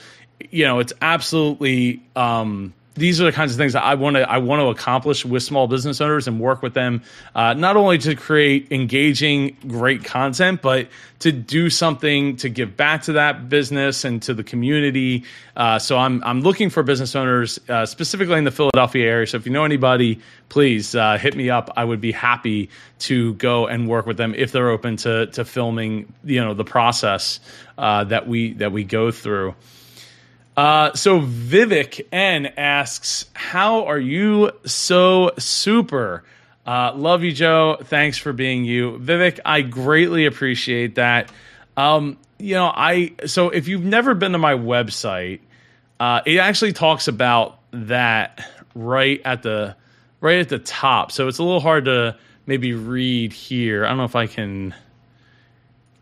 you 0.51 0.65
know, 0.65 0.79
it's 0.79 0.95
absolutely. 1.03 2.03
Um, 2.17 2.73
these 2.95 3.21
are 3.21 3.25
the 3.25 3.33
kinds 3.33 3.53
of 3.53 3.59
things 3.59 3.73
that 3.73 3.85
I 3.85 3.95
want 3.95 4.17
to 4.17 4.31
I 4.31 4.39
want 4.39 4.61
to 4.61 4.67
accomplish 4.67 5.25
with 5.25 5.43
small 5.43 5.67
business 5.67 6.01
owners 6.01 6.29
and 6.29 6.39
work 6.39 6.63
with 6.63 6.75
them, 6.75 7.03
uh, 7.35 7.55
not 7.55 7.77
only 7.77 7.99
to 7.99 8.15
create 8.15 8.71
engaging, 8.71 9.57
great 9.67 10.05
content, 10.05 10.61
but 10.61 10.89
to 11.21 11.33
do 11.33 11.71
something 11.71 12.37
to 12.37 12.49
give 12.49 12.77
back 12.77 13.03
to 13.03 13.13
that 13.13 13.49
business 13.49 14.05
and 14.05 14.21
to 14.23 14.35
the 14.35 14.45
community. 14.45 15.25
Uh, 15.57 15.79
so 15.79 15.97
I'm 15.97 16.23
I'm 16.25 16.43
looking 16.43 16.69
for 16.69 16.83
business 16.83 17.17
owners 17.17 17.59
uh, 17.69 17.87
specifically 17.87 18.37
in 18.37 18.45
the 18.45 18.51
Philadelphia 18.51 19.09
area. 19.09 19.27
So 19.27 19.39
if 19.39 19.47
you 19.47 19.53
know 19.53 19.65
anybody, 19.65 20.21
please 20.51 20.95
uh, 20.95 21.17
hit 21.17 21.35
me 21.35 21.49
up. 21.49 21.71
I 21.77 21.85
would 21.85 22.01
be 22.01 22.13
happy 22.13 22.69
to 23.01 23.35
go 23.35 23.67
and 23.67 23.89
work 23.89 24.07
with 24.07 24.19
them 24.19 24.35
if 24.37 24.53
they're 24.53 24.71
open 24.71 24.97
to 24.99 25.27
to 25.29 25.45
filming. 25.45 26.13
You 26.25 26.45
know 26.45 26.53
the 26.53 26.65
process 26.65 27.41
uh, 27.79 28.05
that 28.05 28.29
we 28.29 28.53
that 28.55 28.73
we 28.73 28.85
go 28.85 29.11
through. 29.11 29.55
Uh, 30.57 30.93
so 30.95 31.21
Vivek 31.21 32.07
N 32.13 32.47
asks, 32.57 33.27
"How 33.33 33.87
are 33.87 33.99
you 33.99 34.53
so 34.65 35.33
super?" 35.39 36.25
Uh, 36.67 36.93
love 36.95 37.25
you, 37.25 37.33
Joe. 37.33 37.79
Thanks 37.83 38.19
for 38.19 38.33
being 38.33 38.65
you, 38.65 38.99
Vivek. 38.99 39.41
I 39.45 39.63
greatly 39.63 40.27
appreciate 40.27 40.97
that. 40.97 41.31
Um, 41.77 42.19
you 42.39 42.55
know, 42.55 42.71
I 42.75 43.13
so 43.27 43.49
if 43.51 43.69
you've 43.69 43.85
never 43.85 44.15
been 44.15 44.33
to 44.33 44.39
my 44.39 44.55
website, 44.55 45.41
uh, 45.99 46.21
it 46.27 46.39
actually 46.39 46.73
talks 46.73 47.09
about 47.09 47.59
that 47.73 48.45
right 48.75 49.21
at 49.25 49.43
the 49.43 49.77
right 50.21 50.39
at 50.39 50.49
the 50.49 50.59
top. 50.59 51.13
So 51.13 51.29
it's 51.29 51.39
a 51.39 51.43
little 51.43 51.61
hard 51.61 51.87
to 51.87 52.17
maybe 52.47 52.75
read 52.75 53.33
here. 53.33 53.85
I 53.85 53.89
don't 53.89 53.99
know 53.99 54.05
if 54.05 54.17
I 54.17 54.27
can. 54.27 54.75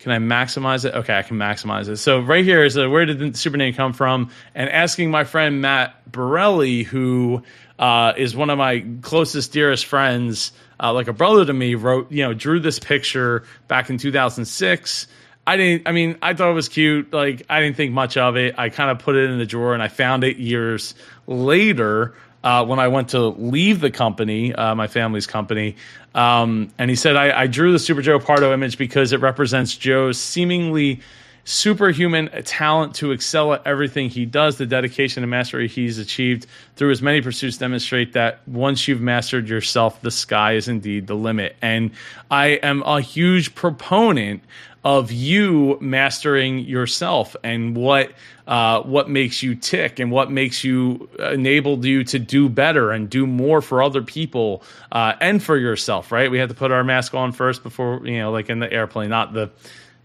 Can 0.00 0.12
I 0.12 0.18
maximize 0.18 0.86
it? 0.86 0.94
Okay, 0.94 1.16
I 1.16 1.22
can 1.22 1.36
maximize 1.36 1.88
it. 1.88 1.98
So 1.98 2.20
right 2.20 2.44
here 2.44 2.64
is 2.64 2.76
a, 2.76 2.88
where 2.88 3.04
did 3.04 3.18
the 3.18 3.36
super 3.36 3.58
name 3.58 3.74
come 3.74 3.92
from? 3.92 4.30
And 4.54 4.70
asking 4.70 5.10
my 5.10 5.24
friend 5.24 5.60
Matt 5.60 6.10
Borelli, 6.10 6.84
who 6.84 7.42
uh, 7.78 8.14
is 8.16 8.34
one 8.34 8.48
of 8.48 8.56
my 8.56 8.84
closest, 9.02 9.52
dearest 9.52 9.84
friends, 9.84 10.52
uh, 10.82 10.94
like 10.94 11.08
a 11.08 11.12
brother 11.12 11.44
to 11.44 11.52
me, 11.52 11.74
wrote, 11.74 12.10
you 12.10 12.22
know, 12.24 12.32
drew 12.32 12.60
this 12.60 12.78
picture 12.78 13.44
back 13.68 13.90
in 13.90 13.98
2006. 13.98 15.06
I 15.46 15.56
didn't, 15.58 15.86
I 15.86 15.92
mean, 15.92 16.16
I 16.22 16.32
thought 16.32 16.50
it 16.50 16.54
was 16.54 16.70
cute. 16.70 17.12
Like, 17.12 17.44
I 17.50 17.60
didn't 17.60 17.76
think 17.76 17.92
much 17.92 18.16
of 18.16 18.36
it. 18.36 18.54
I 18.58 18.70
kind 18.70 18.90
of 18.90 19.00
put 19.00 19.16
it 19.16 19.28
in 19.28 19.38
the 19.38 19.46
drawer 19.46 19.74
and 19.74 19.82
I 19.82 19.88
found 19.88 20.24
it 20.24 20.38
years 20.38 20.94
later 21.26 22.14
uh, 22.42 22.64
when 22.64 22.78
I 22.78 22.88
went 22.88 23.10
to 23.10 23.28
leave 23.28 23.80
the 23.80 23.90
company, 23.90 24.54
uh, 24.54 24.74
my 24.74 24.86
family's 24.86 25.26
company. 25.26 25.76
Um, 26.14 26.72
and 26.78 26.88
he 26.90 26.96
said, 26.96 27.16
I, 27.16 27.42
I, 27.42 27.46
drew 27.46 27.72
the 27.72 27.78
Super 27.78 28.02
Joe 28.02 28.18
Pardo 28.18 28.52
image 28.52 28.78
because 28.78 29.12
it 29.12 29.20
represents 29.20 29.76
Joe's 29.76 30.18
seemingly 30.18 31.00
superhuman 31.44 32.28
talent 32.44 32.94
to 32.96 33.12
excel 33.12 33.52
at 33.52 33.66
everything 33.66 34.08
he 34.08 34.24
does. 34.24 34.56
The 34.56 34.66
dedication 34.66 35.22
and 35.22 35.30
mastery 35.30 35.68
he's 35.68 35.98
achieved 35.98 36.46
through 36.76 36.90
his 36.90 37.02
many 37.02 37.20
pursuits 37.20 37.58
demonstrate 37.58 38.12
that 38.14 38.46
once 38.48 38.88
you've 38.88 39.00
mastered 39.00 39.48
yourself, 39.48 40.00
the 40.00 40.10
sky 40.10 40.54
is 40.54 40.68
indeed 40.68 41.06
the 41.06 41.14
limit. 41.14 41.56
And 41.62 41.90
I 42.30 42.48
am 42.62 42.82
a 42.82 43.00
huge 43.00 43.54
proponent 43.54 44.42
of 44.84 45.12
you 45.12 45.76
mastering 45.80 46.60
yourself 46.60 47.36
and 47.44 47.76
what 47.76 48.12
uh, 48.46 48.80
what 48.82 49.08
makes 49.08 49.42
you 49.42 49.54
tick 49.54 49.98
and 49.98 50.10
what 50.10 50.30
makes 50.30 50.64
you 50.64 51.08
enabled 51.18 51.84
you 51.84 52.02
to 52.02 52.18
do 52.18 52.48
better 52.48 52.90
and 52.90 53.10
do 53.10 53.26
more 53.26 53.60
for 53.60 53.82
other 53.82 54.02
people 54.02 54.62
uh, 54.90 55.12
and 55.20 55.42
for 55.42 55.56
yourself. 55.56 56.10
Right? 56.10 56.30
We 56.30 56.38
have 56.38 56.48
to 56.48 56.54
put 56.54 56.72
our 56.72 56.82
mask 56.82 57.14
on 57.14 57.32
first 57.32 57.62
before 57.62 58.00
you 58.04 58.18
know, 58.18 58.32
like 58.32 58.48
in 58.48 58.58
the 58.58 58.72
airplane, 58.72 59.10
not 59.10 59.32
the 59.34 59.50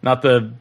not 0.01 0.22
the 0.22 0.51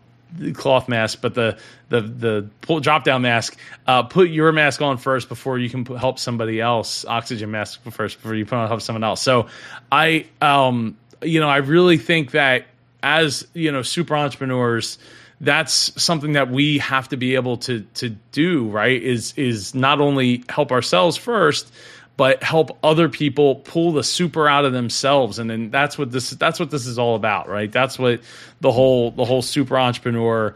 cloth 0.54 0.88
mask, 0.88 1.20
but 1.20 1.34
the 1.34 1.58
the 1.88 2.00
the 2.00 2.48
pull, 2.60 2.80
drop 2.80 3.04
down 3.04 3.22
mask. 3.22 3.58
Uh, 3.86 4.04
put 4.04 4.30
your 4.30 4.52
mask 4.52 4.80
on 4.80 4.96
first 4.96 5.28
before 5.28 5.58
you 5.58 5.68
can 5.68 5.84
help 5.84 6.18
somebody 6.18 6.60
else. 6.60 7.04
Oxygen 7.04 7.50
mask 7.50 7.82
first 7.90 8.16
before 8.16 8.34
you 8.34 8.44
put 8.44 8.56
on 8.56 8.68
help 8.68 8.80
someone 8.80 9.04
else. 9.04 9.22
So 9.22 9.48
I 9.90 10.26
um 10.40 10.96
you 11.22 11.40
know 11.40 11.48
I 11.48 11.58
really 11.58 11.98
think 11.98 12.32
that 12.32 12.66
as 13.04 13.46
you 13.52 13.70
know 13.70 13.82
super 13.82 14.16
entrepreneurs 14.16 14.98
that's 15.40 16.02
something 16.02 16.32
that 16.32 16.50
we 16.50 16.78
have 16.78 17.08
to 17.08 17.16
be 17.16 17.34
able 17.34 17.58
to 17.58 17.80
to 17.94 18.08
do 18.32 18.68
right? 18.68 19.00
Is 19.00 19.34
is 19.36 19.74
not 19.74 20.00
only 20.00 20.42
help 20.48 20.72
ourselves 20.72 21.16
first 21.16 21.70
but 22.16 22.42
help 22.44 22.78
other 22.84 23.08
people 23.08 23.56
pull 23.56 23.90
the 23.90 24.04
super 24.04 24.48
out 24.48 24.64
of 24.64 24.72
themselves. 24.72 25.40
And 25.40 25.50
then 25.50 25.70
that's 25.70 25.98
what 25.98 26.12
this 26.12 26.30
that's 26.30 26.58
what 26.58 26.70
this 26.70 26.86
is 26.86 26.98
all 26.98 27.14
about 27.14 27.48
right? 27.48 27.70
That's 27.70 27.98
what 27.98 28.22
the 28.60 28.72
whole 28.72 29.10
the 29.10 29.24
whole 29.24 29.42
super 29.42 29.78
entrepreneur 29.78 30.54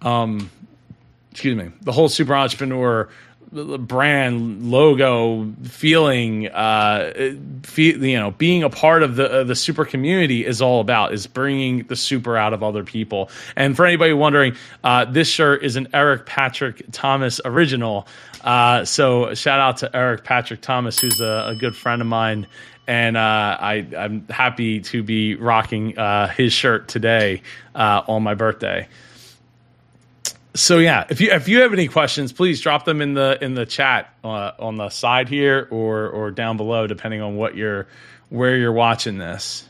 um 0.00 0.50
excuse 1.30 1.56
me 1.56 1.70
the 1.82 1.92
whole 1.92 2.08
super 2.08 2.34
entrepreneur 2.34 3.08
brand 3.52 4.70
logo 4.70 5.46
feeling 5.64 6.48
uh 6.48 7.12
you 7.76 8.18
know 8.18 8.30
being 8.30 8.62
a 8.62 8.70
part 8.70 9.02
of 9.02 9.16
the 9.16 9.30
uh, 9.30 9.44
the 9.44 9.54
super 9.54 9.84
community 9.84 10.46
is 10.46 10.62
all 10.62 10.80
about 10.80 11.12
is 11.12 11.26
bringing 11.26 11.82
the 11.84 11.96
super 11.96 12.36
out 12.36 12.54
of 12.54 12.62
other 12.62 12.82
people. 12.82 13.30
And 13.54 13.76
for 13.76 13.84
anybody 13.84 14.14
wondering 14.14 14.56
uh 14.82 15.04
this 15.04 15.28
shirt 15.28 15.62
is 15.62 15.76
an 15.76 15.88
Eric 15.92 16.24
Patrick 16.24 16.82
Thomas 16.92 17.42
original. 17.44 18.06
Uh 18.40 18.86
so 18.86 19.34
shout 19.34 19.60
out 19.60 19.76
to 19.78 19.94
Eric 19.94 20.24
Patrick 20.24 20.62
Thomas 20.62 20.98
who's 20.98 21.20
a, 21.20 21.48
a 21.48 21.54
good 21.54 21.76
friend 21.76 22.00
of 22.00 22.08
mine. 22.08 22.46
And 22.88 23.16
uh, 23.16 23.56
I, 23.60 23.86
I'm 23.96 24.26
happy 24.26 24.80
to 24.80 25.04
be 25.04 25.36
rocking 25.36 25.96
uh, 25.96 26.26
his 26.26 26.52
shirt 26.52 26.88
today 26.88 27.42
uh, 27.76 28.02
on 28.08 28.24
my 28.24 28.34
birthday 28.34 28.88
so 30.54 30.78
yeah, 30.78 31.04
if 31.08 31.20
you 31.20 31.30
if 31.30 31.48
you 31.48 31.60
have 31.60 31.72
any 31.72 31.88
questions, 31.88 32.32
please 32.32 32.60
drop 32.60 32.84
them 32.84 33.00
in 33.00 33.14
the 33.14 33.38
in 33.40 33.54
the 33.54 33.64
chat 33.64 34.14
uh, 34.22 34.52
on 34.58 34.76
the 34.76 34.90
side 34.90 35.28
here 35.28 35.66
or 35.70 36.08
or 36.08 36.30
down 36.30 36.56
below, 36.56 36.86
depending 36.86 37.22
on 37.22 37.36
what 37.36 37.56
you're 37.56 37.86
where 38.28 38.56
you're 38.56 38.72
watching 38.72 39.18
this. 39.18 39.66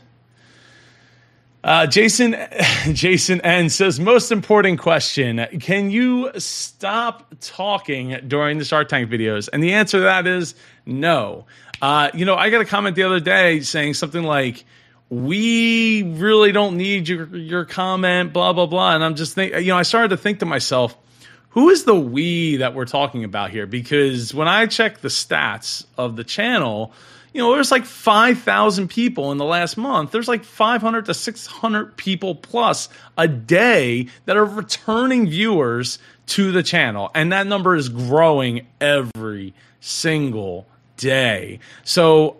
Uh, 1.63 1.87
Jason 1.87 2.35
Jason 2.93 3.39
N 3.41 3.69
says 3.69 3.99
most 3.99 4.31
important 4.31 4.79
question: 4.79 5.45
Can 5.61 5.89
you 5.89 6.31
stop 6.37 7.33
talking 7.39 8.17
during 8.27 8.57
the 8.57 8.65
Shark 8.65 8.89
Tank 8.89 9.09
videos? 9.09 9.47
And 9.53 9.63
the 9.63 9.73
answer 9.73 9.99
to 9.99 10.03
that 10.03 10.27
is 10.27 10.55
no. 10.85 11.45
Uh, 11.81 12.09
you 12.13 12.25
know, 12.25 12.35
I 12.35 12.49
got 12.49 12.61
a 12.61 12.65
comment 12.65 12.95
the 12.95 13.03
other 13.03 13.19
day 13.21 13.61
saying 13.61 13.93
something 13.93 14.23
like 14.23 14.65
we 15.13 16.03
really 16.03 16.51
don't 16.51 16.77
need 16.77 17.07
your 17.07 17.27
your 17.35 17.65
comment, 17.65 18.33
blah 18.33 18.53
blah 18.53 18.65
blah. 18.65 18.95
And 18.95 19.03
I'm 19.03 19.15
just 19.15 19.35
think, 19.35 19.53
you 19.55 19.67
know, 19.67 19.77
I 19.77 19.83
started 19.83 20.09
to 20.09 20.17
think 20.17 20.39
to 20.39 20.45
myself, 20.45 20.97
who 21.49 21.69
is 21.69 21.83
the 21.83 21.95
we 21.95 22.57
that 22.57 22.73
we're 22.73 22.85
talking 22.85 23.23
about 23.23 23.51
here? 23.51 23.67
Because 23.67 24.33
when 24.33 24.47
I 24.47 24.65
check 24.65 25.01
the 25.01 25.09
stats 25.09 25.85
of 25.97 26.15
the 26.15 26.23
channel, 26.23 26.93
you 27.33 27.41
know, 27.41 27.53
there's 27.53 27.71
like 27.71 27.85
5,000 27.85 28.87
people 28.89 29.31
in 29.31 29.37
the 29.37 29.45
last 29.45 29.75
month. 29.75 30.11
There's 30.11 30.27
like 30.27 30.43
500 30.43 31.05
to 31.05 31.13
600 31.13 31.97
people 31.97 32.35
plus 32.35 32.89
a 33.17 33.27
day 33.27 34.07
that 34.25 34.37
are 34.37 34.45
returning 34.45 35.27
viewers 35.27 35.99
to 36.27 36.51
the 36.51 36.63
channel. 36.63 37.11
And 37.13 37.31
that 37.31 37.47
number 37.47 37.75
is 37.75 37.89
growing 37.89 38.67
every 38.79 39.53
single 39.79 40.67
day. 40.97 41.59
So 41.83 42.37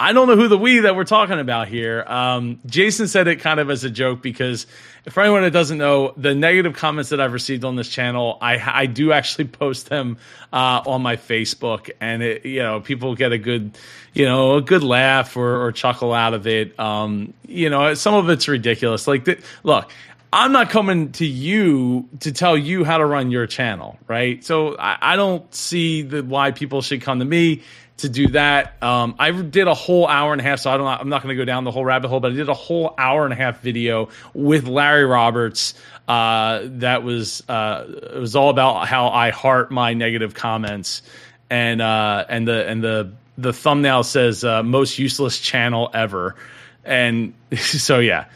I 0.00 0.12
don't 0.12 0.28
know 0.28 0.36
who 0.36 0.46
the 0.46 0.56
we 0.56 0.80
that 0.80 0.94
we're 0.94 1.04
talking 1.04 1.40
about 1.40 1.66
here. 1.66 2.04
Um, 2.06 2.60
Jason 2.66 3.08
said 3.08 3.26
it 3.26 3.36
kind 3.36 3.58
of 3.58 3.68
as 3.68 3.82
a 3.82 3.90
joke 3.90 4.22
because 4.22 4.68
for 5.08 5.22
anyone 5.22 5.42
that 5.42 5.50
doesn't 5.50 5.78
know, 5.78 6.12
the 6.16 6.36
negative 6.36 6.74
comments 6.74 7.10
that 7.10 7.20
I've 7.20 7.32
received 7.32 7.64
on 7.64 7.74
this 7.74 7.88
channel, 7.88 8.38
I, 8.40 8.58
I 8.82 8.86
do 8.86 9.10
actually 9.12 9.44
post 9.48 9.88
them 9.88 10.18
uh, 10.52 10.82
on 10.86 11.02
my 11.02 11.16
Facebook, 11.16 11.90
and 12.00 12.22
it, 12.22 12.46
you 12.46 12.60
know 12.62 12.80
people 12.80 13.16
get 13.16 13.32
a 13.32 13.38
good, 13.38 13.76
you 14.14 14.24
know, 14.24 14.56
a 14.56 14.62
good 14.62 14.84
laugh 14.84 15.36
or, 15.36 15.64
or 15.64 15.72
chuckle 15.72 16.12
out 16.12 16.32
of 16.32 16.46
it. 16.46 16.78
Um, 16.78 17.34
you 17.46 17.68
know, 17.68 17.94
some 17.94 18.14
of 18.14 18.28
it's 18.30 18.46
ridiculous. 18.46 19.08
Like, 19.08 19.24
the, 19.24 19.40
look, 19.64 19.90
I'm 20.32 20.52
not 20.52 20.70
coming 20.70 21.10
to 21.12 21.26
you 21.26 22.08
to 22.20 22.30
tell 22.30 22.56
you 22.56 22.84
how 22.84 22.98
to 22.98 23.04
run 23.04 23.30
your 23.30 23.46
channel, 23.46 23.98
right? 24.06 24.44
So 24.44 24.76
I, 24.76 24.98
I 25.00 25.16
don't 25.16 25.52
see 25.52 26.02
the 26.02 26.22
why 26.22 26.52
people 26.52 26.82
should 26.82 27.02
come 27.02 27.18
to 27.18 27.24
me 27.24 27.62
to 27.98 28.08
do 28.08 28.28
that. 28.28 28.82
Um, 28.82 29.16
I 29.18 29.30
did 29.30 29.68
a 29.68 29.74
whole 29.74 30.06
hour 30.06 30.32
and 30.32 30.40
a 30.40 30.44
half, 30.44 30.60
so 30.60 30.70
I 30.70 30.76
don't. 30.76 30.86
I'm 30.86 31.08
not 31.08 31.22
going 31.22 31.36
to 31.36 31.40
go 31.40 31.44
down 31.44 31.64
the 31.64 31.70
whole 31.70 31.84
rabbit 31.84 32.08
hole, 32.08 32.20
but 32.20 32.32
I 32.32 32.34
did 32.34 32.48
a 32.48 32.54
whole 32.54 32.94
hour 32.96 33.24
and 33.24 33.32
a 33.32 33.36
half 33.36 33.60
video 33.60 34.08
with 34.34 34.66
Larry 34.66 35.04
Roberts. 35.04 35.74
Uh, 36.06 36.62
that 36.64 37.02
was 37.02 37.42
uh, 37.48 37.84
it 37.88 38.18
was 38.18 38.36
all 38.36 38.50
about 38.50 38.88
how 38.88 39.08
I 39.08 39.30
heart 39.30 39.70
my 39.70 39.94
negative 39.94 40.34
comments, 40.34 41.02
and 41.50 41.82
uh, 41.82 42.24
and 42.28 42.48
the 42.48 42.68
and 42.68 42.82
the 42.82 43.12
the 43.36 43.52
thumbnail 43.52 44.04
says 44.04 44.44
uh, 44.44 44.62
most 44.62 44.98
useless 44.98 45.38
channel 45.38 45.90
ever, 45.92 46.36
and 46.84 47.34
so 47.56 47.98
yeah. 47.98 48.26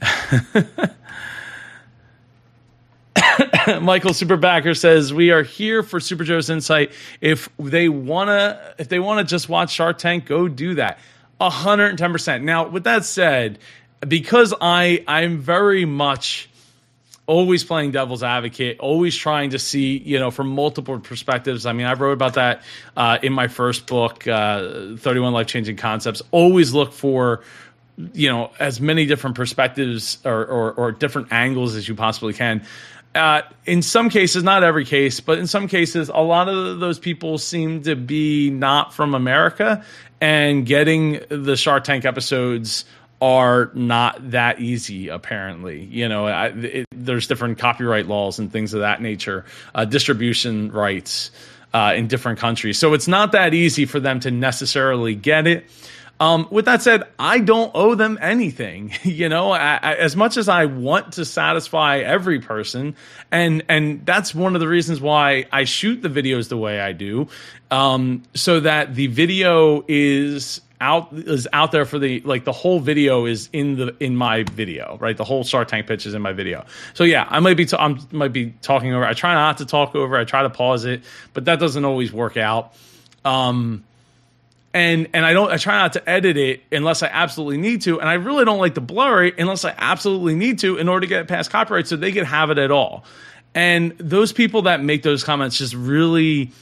Michael 3.80 4.12
Superbacker 4.12 4.76
says 4.76 5.12
we 5.12 5.30
are 5.30 5.42
here 5.42 5.82
for 5.82 6.00
Super 6.00 6.24
Joe's 6.24 6.50
insight. 6.50 6.92
If 7.20 7.48
they 7.58 7.88
wanna, 7.88 8.74
if 8.78 8.88
they 8.88 8.98
wanna 8.98 9.24
just 9.24 9.48
watch 9.48 9.72
Shark 9.72 9.98
Tank, 9.98 10.26
go 10.26 10.48
do 10.48 10.74
that. 10.74 10.98
hundred 11.40 11.86
and 11.86 11.98
ten 11.98 12.12
percent. 12.12 12.44
Now, 12.44 12.68
with 12.68 12.84
that 12.84 13.04
said, 13.04 13.58
because 14.06 14.54
I 14.60 15.04
I'm 15.06 15.38
very 15.38 15.84
much 15.84 16.48
always 17.26 17.62
playing 17.62 17.92
devil's 17.92 18.24
advocate, 18.24 18.80
always 18.80 19.14
trying 19.16 19.50
to 19.50 19.58
see, 19.58 19.98
you 19.98 20.18
know, 20.18 20.32
from 20.32 20.48
multiple 20.48 20.98
perspectives. 20.98 21.64
I 21.64 21.72
mean, 21.72 21.86
I 21.86 21.92
wrote 21.92 22.12
about 22.12 22.34
that 22.34 22.62
uh, 22.96 23.18
in 23.22 23.32
my 23.32 23.46
first 23.46 23.86
book, 23.86 24.26
uh, 24.26 24.96
31 24.96 25.32
Life 25.32 25.46
Changing 25.46 25.76
Concepts. 25.76 26.22
Always 26.32 26.74
look 26.74 26.92
for, 26.92 27.42
you 28.14 28.28
know, 28.28 28.50
as 28.58 28.80
many 28.80 29.06
different 29.06 29.36
perspectives 29.36 30.18
or, 30.24 30.44
or, 30.44 30.72
or 30.72 30.92
different 30.92 31.32
angles 31.32 31.76
as 31.76 31.86
you 31.86 31.94
possibly 31.94 32.32
can. 32.32 32.66
Uh, 33.14 33.42
in 33.66 33.82
some 33.82 34.08
cases, 34.08 34.44
not 34.44 34.62
every 34.62 34.84
case, 34.84 35.18
but 35.18 35.38
in 35.38 35.46
some 35.48 35.66
cases, 35.66 36.08
a 36.08 36.22
lot 36.22 36.48
of 36.48 36.78
those 36.78 36.98
people 36.98 37.38
seem 37.38 37.82
to 37.82 37.96
be 37.96 38.50
not 38.50 38.94
from 38.94 39.14
America, 39.14 39.84
and 40.20 40.64
getting 40.64 41.20
the 41.28 41.56
Shark 41.56 41.82
Tank 41.84 42.04
episodes 42.04 42.84
are 43.20 43.70
not 43.74 44.30
that 44.30 44.60
easy 44.60 45.08
apparently. 45.08 45.84
You 45.84 46.08
know 46.08 46.26
I, 46.26 46.46
it, 46.46 46.86
there's 46.90 47.26
different 47.26 47.58
copyright 47.58 48.06
laws 48.06 48.38
and 48.38 48.50
things 48.50 48.72
of 48.72 48.80
that 48.80 49.02
nature 49.02 49.44
uh, 49.74 49.84
distribution 49.84 50.72
rights 50.72 51.30
uh, 51.74 51.92
in 51.96 52.08
different 52.08 52.38
countries. 52.38 52.78
So 52.78 52.94
it's 52.94 53.08
not 53.08 53.32
that 53.32 53.54
easy 53.54 53.84
for 53.84 54.00
them 54.00 54.20
to 54.20 54.30
necessarily 54.30 55.14
get 55.14 55.46
it 55.46 55.66
um, 56.20 56.46
with 56.50 56.66
that 56.66 56.82
said, 56.82 57.04
I 57.18 57.38
don't 57.38 57.72
owe 57.74 57.94
them 57.94 58.18
anything. 58.20 58.92
you 59.02 59.30
know, 59.30 59.50
I, 59.52 59.78
I, 59.82 59.94
as 59.94 60.14
much 60.14 60.36
as 60.36 60.50
I 60.50 60.66
want 60.66 61.14
to 61.14 61.24
satisfy 61.24 61.98
every 61.98 62.40
person, 62.40 62.94
and 63.32 63.64
and 63.68 64.04
that's 64.04 64.34
one 64.34 64.54
of 64.54 64.60
the 64.60 64.68
reasons 64.68 65.00
why 65.00 65.46
I 65.50 65.64
shoot 65.64 66.02
the 66.02 66.10
videos 66.10 66.50
the 66.50 66.58
way 66.58 66.78
I 66.78 66.92
do, 66.92 67.28
um, 67.70 68.22
so 68.34 68.60
that 68.60 68.94
the 68.94 69.06
video 69.06 69.82
is 69.88 70.60
out 70.78 71.08
is 71.12 71.48
out 71.52 71.72
there 71.72 71.84
for 71.84 71.98
the 71.98 72.20
like 72.20 72.44
the 72.44 72.52
whole 72.52 72.80
video 72.80 73.26
is 73.26 73.48
in 73.52 73.76
the 73.76 73.96
in 74.00 74.16
my 74.16 74.44
video 74.44 74.98
right? 75.00 75.16
The 75.16 75.24
whole 75.24 75.44
shark 75.44 75.68
tank 75.68 75.86
pitch 75.86 76.06
is 76.06 76.14
in 76.14 76.22
my 76.22 76.32
video. 76.32 76.64
So 76.94 77.04
yeah 77.04 77.26
i 77.28 77.38
might 77.40 77.58
be 77.58 77.66
t- 77.66 77.76
i 77.78 77.94
might 78.12 78.32
be 78.32 78.54
talking 78.62 78.94
over 78.94 79.04
i 79.04 79.12
try 79.12 79.34
not 79.34 79.58
to 79.58 79.66
talk 79.66 79.94
over 79.94 80.16
i 80.16 80.24
try 80.24 80.42
to 80.42 80.48
pause 80.48 80.86
it 80.86 81.02
but 81.34 81.44
that 81.44 81.60
doesn't 81.60 81.84
always 81.84 82.12
work 82.12 82.38
out. 82.38 82.72
Um 83.26 83.84
and 84.72 85.08
and 85.12 85.26
i 85.26 85.32
don't 85.32 85.50
i 85.50 85.56
try 85.56 85.78
not 85.78 85.92
to 85.92 86.08
edit 86.08 86.36
it 86.36 86.62
unless 86.70 87.02
i 87.02 87.08
absolutely 87.08 87.58
need 87.58 87.82
to. 87.82 88.00
And 88.00 88.08
i 88.08 88.14
really 88.14 88.44
don't 88.44 88.58
like 88.58 88.74
to 88.74 88.80
blur 88.80 89.24
it 89.24 89.34
unless 89.38 89.64
i 89.64 89.74
absolutely 89.76 90.34
need 90.34 90.60
to 90.60 90.76
in 90.76 90.88
order 90.88 91.00
to 91.00 91.08
get 91.08 91.28
past 91.28 91.50
copyright 91.50 91.88
so 91.88 91.96
they 91.96 92.12
can 92.12 92.24
have 92.24 92.50
it 92.50 92.58
at 92.58 92.70
all. 92.70 93.04
And 93.52 93.98
those 93.98 94.32
people 94.32 94.62
that 94.62 94.80
make 94.80 95.02
those 95.02 95.24
comments 95.24 95.58
just 95.58 95.74
really 95.74 96.52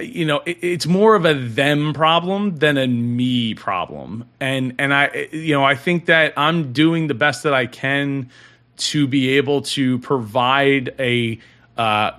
you 0.00 0.24
know, 0.24 0.40
it, 0.44 0.58
it's 0.62 0.86
more 0.86 1.14
of 1.14 1.24
a 1.24 1.34
them 1.34 1.92
problem 1.92 2.56
than 2.56 2.78
a 2.78 2.86
me 2.86 3.54
problem, 3.54 4.24
and 4.40 4.74
and 4.78 4.94
I, 4.94 5.28
you 5.32 5.54
know, 5.54 5.64
I 5.64 5.74
think 5.74 6.06
that 6.06 6.32
I'm 6.36 6.72
doing 6.72 7.06
the 7.06 7.14
best 7.14 7.42
that 7.42 7.54
I 7.54 7.66
can 7.66 8.30
to 8.78 9.06
be 9.06 9.36
able 9.36 9.62
to 9.62 9.98
provide 9.98 10.94
a 10.98 11.38
uh, 11.78 12.10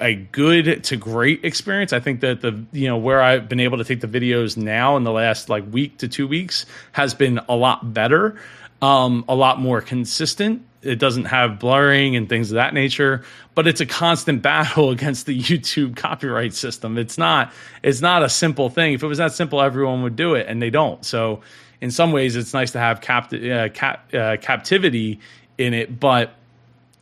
a 0.00 0.14
good 0.14 0.84
to 0.84 0.96
great 0.96 1.44
experience. 1.44 1.92
I 1.92 2.00
think 2.00 2.20
that 2.20 2.40
the 2.40 2.64
you 2.72 2.88
know 2.88 2.96
where 2.96 3.20
I've 3.20 3.48
been 3.48 3.60
able 3.60 3.78
to 3.78 3.84
take 3.84 4.00
the 4.00 4.08
videos 4.08 4.56
now 4.56 4.96
in 4.96 5.04
the 5.04 5.12
last 5.12 5.48
like 5.48 5.70
week 5.70 5.98
to 5.98 6.08
two 6.08 6.26
weeks 6.26 6.64
has 6.92 7.14
been 7.14 7.40
a 7.48 7.56
lot 7.56 7.92
better, 7.92 8.40
um, 8.80 9.24
a 9.28 9.34
lot 9.34 9.60
more 9.60 9.80
consistent, 9.80 10.62
it 10.82 10.98
doesn't 10.98 11.24
have 11.24 11.58
blurring 11.58 12.16
and 12.16 12.28
things 12.28 12.50
of 12.50 12.56
that 12.56 12.74
nature 12.74 13.24
but 13.54 13.66
it's 13.66 13.80
a 13.80 13.86
constant 13.86 14.42
battle 14.42 14.90
against 14.90 15.26
the 15.26 15.38
youtube 15.38 15.96
copyright 15.96 16.54
system. 16.54 16.96
It's 16.98 17.18
not 17.18 17.52
it's 17.82 18.00
not 18.00 18.22
a 18.22 18.28
simple 18.28 18.70
thing. 18.70 18.94
If 18.94 19.02
it 19.02 19.06
was 19.06 19.18
that 19.18 19.32
simple 19.32 19.60
everyone 19.60 20.02
would 20.02 20.16
do 20.16 20.34
it 20.34 20.46
and 20.48 20.62
they 20.62 20.70
don't. 20.70 21.04
So 21.04 21.40
in 21.80 21.90
some 21.90 22.12
ways 22.12 22.36
it's 22.36 22.54
nice 22.54 22.72
to 22.72 22.78
have 22.78 23.00
capt- 23.00 23.34
uh, 23.34 23.68
cap- 23.70 24.12
uh, 24.14 24.36
captivity 24.40 25.20
in 25.58 25.74
it 25.74 25.98
but 25.98 26.34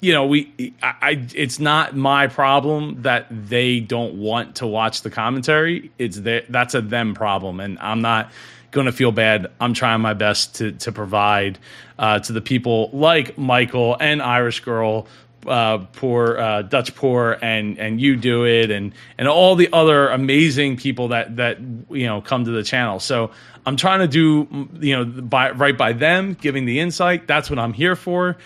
you 0.07 0.12
know 0.12 0.27
we 0.27 0.73
I, 0.83 0.95
I, 1.03 1.27
it's 1.35 1.59
not 1.59 1.97
my 1.97 2.29
problem 2.29 3.03
that 3.03 3.27
they 3.31 3.81
don't 3.81 4.14
want 4.14 4.57
to 4.57 4.66
watch 4.66 5.03
the 5.03 5.11
commentary 5.11 5.90
it's 5.99 6.21
their, 6.21 6.42
that's 6.49 6.75
a 6.75 6.81
them 6.81 7.14
problem 7.14 7.61
and 7.61 7.79
i'm 7.81 8.03
not 8.03 8.31
going 8.77 8.87
to 8.87 8.92
feel 8.92 9.11
bad. 9.11 9.51
I'm 9.59 9.75
trying 9.75 10.01
my 10.03 10.14
best 10.14 10.57
to 10.57 10.73
to 10.73 10.92
provide 10.92 11.59
uh, 11.99 12.21
to 12.21 12.33
the 12.33 12.42
people 12.42 12.90
like 12.92 13.38
Michael 13.38 13.97
and 13.99 14.21
Irish 14.23 14.61
Girl, 14.61 15.07
uh, 15.47 15.79
poor 15.95 16.38
uh, 16.38 16.62
Dutch 16.62 16.95
poor, 16.95 17.38
and 17.40 17.79
and 17.79 18.01
you 18.01 18.16
do 18.16 18.45
it, 18.47 18.71
and 18.71 18.92
and 19.19 19.29
all 19.29 19.57
the 19.57 19.71
other 19.73 20.09
amazing 20.09 20.77
people 20.77 21.09
that 21.09 21.37
that 21.37 21.59
you 21.90 22.07
know 22.07 22.21
come 22.21 22.45
to 22.45 22.51
the 22.51 22.62
channel. 22.62 23.01
So 23.01 23.31
I'm 23.64 23.77
trying 23.77 24.01
to 24.01 24.09
do 24.09 24.69
you 24.79 24.97
know 24.97 25.05
by, 25.05 25.51
right 25.53 25.77
by 25.77 25.92
them, 25.92 26.35
giving 26.35 26.66
the 26.66 26.79
insight. 26.79 27.27
That's 27.27 27.49
what 27.49 27.59
I'm 27.59 27.73
here 27.73 27.97
for, 27.97 28.37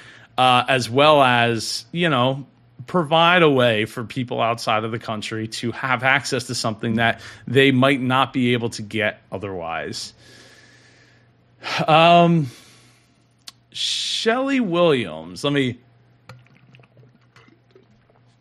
uh, 0.40 0.64
as 0.68 0.88
well 0.88 1.22
as 1.22 1.84
you 1.92 2.08
know 2.08 2.46
provide 2.86 3.42
a 3.42 3.50
way 3.50 3.84
for 3.84 4.04
people 4.04 4.40
outside 4.40 4.84
of 4.84 4.90
the 4.90 4.98
country 4.98 5.46
to 5.46 5.70
have 5.70 6.02
access 6.02 6.44
to 6.44 6.54
something 6.54 6.94
that 6.94 7.20
they 7.46 7.70
might 7.72 8.00
not 8.00 8.32
be 8.32 8.54
able 8.54 8.70
to 8.70 8.80
get 8.80 9.20
otherwise. 9.30 10.14
Um, 11.86 12.46
Shelly 13.70 14.60
Williams, 14.60 15.44
let 15.44 15.52
me 15.52 15.78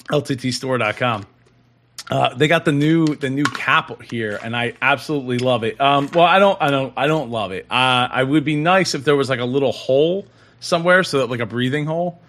lttstore.com. 0.07 1.25
Uh, 2.09 2.33
they 2.33 2.47
got 2.47 2.63
the 2.63 2.71
new 2.71 3.07
the 3.07 3.29
new 3.29 3.43
cap 3.43 4.01
here, 4.03 4.39
and 4.41 4.55
I 4.55 4.73
absolutely 4.81 5.37
love 5.37 5.65
it. 5.65 5.79
Um, 5.81 6.09
well, 6.13 6.23
I 6.23 6.39
don't, 6.39 6.59
I 6.61 6.71
don't, 6.71 6.93
I 6.95 7.07
don't 7.07 7.29
love 7.29 7.51
it. 7.51 7.65
Uh, 7.69 8.07
I 8.09 8.23
would 8.23 8.45
be 8.45 8.55
nice 8.55 8.95
if 8.95 9.03
there 9.03 9.17
was 9.17 9.29
like 9.29 9.41
a 9.41 9.45
little 9.45 9.73
hole 9.73 10.25
somewhere, 10.59 11.03
so 11.03 11.19
that 11.19 11.29
like 11.29 11.39
a 11.39 11.45
breathing 11.45 11.85
hole 11.85 12.19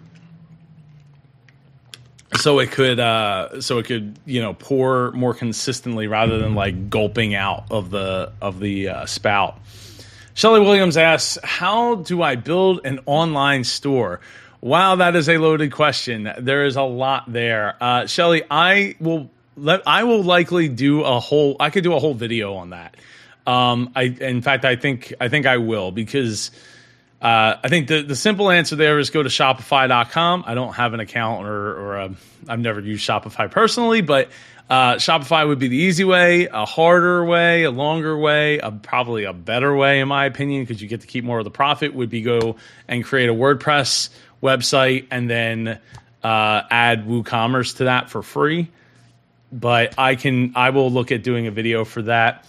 so 2.37 2.59
it 2.61 2.71
could 2.71 3.01
uh, 3.01 3.61
so 3.61 3.79
it 3.79 3.87
could 3.87 4.19
you 4.25 4.41
know 4.41 4.55
pour 4.55 5.11
more 5.13 5.35
consistently 5.35 6.07
rather 6.07 6.39
than 6.39 6.55
like 6.55 6.91
gulping 6.91 7.35
out 7.35 7.65
of 7.71 7.91
the 7.91 8.33
of 8.41 8.61
the 8.61 8.89
uh, 8.89 9.07
spout. 9.07 9.59
Shelly 10.35 10.61
Williams 10.61 10.97
asks, 10.97 11.39
"How 11.43 11.97
do 11.97 12.23
I 12.23 12.37
build 12.37 12.81
an 12.85 13.01
online 13.07 13.65
store?" 13.65 14.21
Wow, 14.61 14.97
that 14.97 15.17
is 15.17 15.29
a 15.29 15.39
loaded 15.39 15.73
question. 15.73 16.31
There 16.39 16.65
is 16.67 16.77
a 16.77 16.83
lot 16.83 17.25
there, 17.33 17.77
uh, 17.81 18.07
Shelly. 18.07 18.43
I 18.51 18.95
will 19.01 19.31
let 19.57 19.83
I 19.87 20.05
will 20.05 20.23
likely 20.23 20.69
do 20.69 21.03
a 21.03 21.19
whole. 21.19 21.57
I 21.59 21.71
could 21.71 21.85
do 21.85 21.95
a 21.95 21.99
whole 21.99 22.15
video 22.15 22.55
on 22.55 22.71
that. 22.71 22.97
Um, 23.47 23.91
I 23.97 24.05
in 24.05 24.43
fact 24.43 24.65
I 24.65 24.77
think 24.77 25.13
I 25.21 25.29
think 25.29 25.47
I 25.47 25.57
will 25.57 25.91
because 25.91 26.51
uh, 27.21 27.57
I 27.63 27.69
think 27.69 27.89
the, 27.89 28.03
the 28.03 28.17
simple 28.17 28.51
answer 28.51 28.77
there 28.77 28.99
is 28.99 29.11
go 29.11 29.23
to 29.23 29.29
Shopify.com. 29.29 30.45
I 30.47 30.55
don't 30.55 30.73
have 30.73 30.95
an 30.95 31.01
account 31.01 31.47
or, 31.47 31.79
or 31.79 31.97
a, 31.97 32.15
I've 32.49 32.61
never 32.61 32.81
used 32.81 33.07
Shopify 33.07 33.51
personally, 33.51 34.01
but 34.01 34.31
uh, 34.71 34.95
Shopify 34.95 35.47
would 35.47 35.59
be 35.59 35.69
the 35.69 35.77
easy 35.77 36.05
way, 36.05 36.47
a 36.47 36.65
harder 36.65 37.23
way, 37.25 37.65
a 37.65 37.71
longer 37.71 38.17
way, 38.17 38.59
a, 38.59 38.73
probably 38.73 39.25
a 39.25 39.35
better 39.35 39.75
way, 39.75 40.01
in 40.01 40.09
my 40.09 40.25
opinion, 40.25 40.63
because 40.63 40.81
you 40.81 40.89
get 40.89 41.03
to 41.03 41.07
keep 41.07 41.23
more 41.23 41.39
of 41.39 41.45
the 41.45 41.51
profit, 41.51 41.93
would 41.93 42.09
be 42.09 42.23
go 42.23 42.57
and 42.89 43.05
create 43.05 43.29
a 43.29 43.35
WordPress 43.35 44.09
website 44.43 45.07
and 45.11 45.29
then 45.29 45.79
uh, 46.25 46.63
add 46.71 47.07
WooCommerce 47.07 47.79
to 47.79 47.85
that 47.85 48.09
for 48.09 48.23
free. 48.23 48.71
But 49.53 49.99
I 49.99 50.15
can, 50.15 50.53
I 50.55 50.71
will 50.71 50.91
look 50.91 51.13
at 51.13 51.23
doing 51.23 51.49
a 51.49 51.51
video 51.51 51.85
for 51.85 52.01
that. 52.03 52.47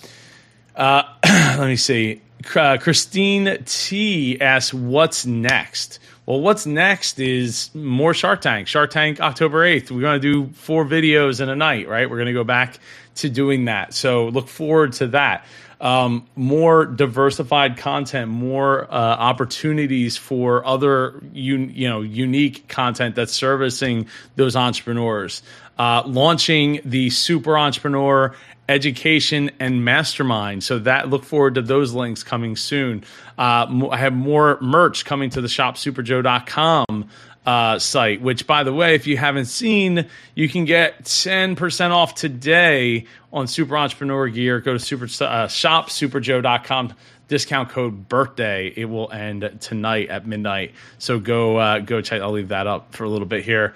Uh, 0.77 1.03
let 1.25 1.67
me 1.67 1.75
see 1.75 2.21
uh, 2.55 2.77
Christine 2.77 3.63
T 3.65 4.39
asks, 4.39 4.73
"What's 4.73 5.25
next?" 5.25 5.99
Well, 6.25 6.39
what's 6.39 6.65
next 6.65 7.19
is 7.19 7.73
more 7.73 8.13
Shark 8.13 8.41
Tank. 8.41 8.67
Shark 8.67 8.91
Tank 8.91 9.19
October 9.19 9.63
eighth. 9.63 9.91
We're 9.91 10.01
going 10.01 10.21
to 10.21 10.45
do 10.45 10.53
four 10.53 10.85
videos 10.85 11.41
in 11.41 11.49
a 11.49 11.55
night, 11.55 11.87
right? 11.87 12.09
We're 12.09 12.17
going 12.17 12.27
to 12.27 12.33
go 12.33 12.43
back 12.43 12.79
to 13.15 13.29
doing 13.29 13.65
that. 13.65 13.93
So 13.93 14.27
look 14.27 14.47
forward 14.47 14.93
to 14.93 15.07
that. 15.07 15.45
Um, 15.81 16.27
more 16.35 16.85
diversified 16.85 17.77
content, 17.77 18.29
more 18.29 18.83
uh, 18.83 18.95
opportunities 18.95 20.15
for 20.15 20.63
other 20.63 21.15
un- 21.33 21.71
you 21.73 21.89
know 21.89 22.01
unique 22.01 22.67
content 22.67 23.15
that's 23.15 23.33
servicing 23.33 24.07
those 24.35 24.55
entrepreneurs. 24.55 25.41
Uh, 25.79 26.03
launching 26.05 26.81
the 26.85 27.09
Super 27.09 27.57
Entrepreneur 27.57 28.35
education 28.69 29.51
and 29.59 29.83
mastermind. 29.83 30.63
So 30.63 30.79
that 30.79 31.09
look 31.09 31.23
forward 31.23 31.55
to 31.55 31.61
those 31.61 31.93
links 31.93 32.23
coming 32.23 32.55
soon. 32.55 33.03
Uh, 33.37 33.87
I 33.91 33.97
have 33.97 34.13
more 34.13 34.57
merch 34.61 35.05
coming 35.05 35.29
to 35.31 35.41
the 35.41 35.47
shopsuperjoe.com 35.47 37.09
uh, 37.45 37.79
site, 37.79 38.21
which 38.21 38.45
by 38.45 38.63
the 38.63 38.73
way, 38.73 38.95
if 38.95 39.07
you 39.07 39.17
haven't 39.17 39.45
seen, 39.45 40.07
you 40.35 40.47
can 40.47 40.65
get 40.65 41.03
10% 41.03 41.91
off 41.91 42.15
today 42.15 43.05
on 43.33 43.47
super 43.47 43.75
entrepreneur 43.77 44.27
gear. 44.27 44.59
Go 44.59 44.73
to 44.73 44.79
super 44.79 45.05
uh, 45.05 45.47
shopsuperjoe.com 45.47 46.93
discount 47.27 47.69
code 47.69 48.09
birthday. 48.09 48.73
It 48.75 48.85
will 48.85 49.11
end 49.11 49.57
tonight 49.61 50.09
at 50.09 50.27
midnight. 50.27 50.73
So 50.99 51.19
go, 51.19 51.57
uh, 51.57 51.79
go 51.79 52.01
check. 52.01 52.21
I'll 52.21 52.31
leave 52.31 52.49
that 52.49 52.67
up 52.67 52.93
for 52.93 53.05
a 53.05 53.09
little 53.09 53.27
bit 53.27 53.43
here. 53.43 53.73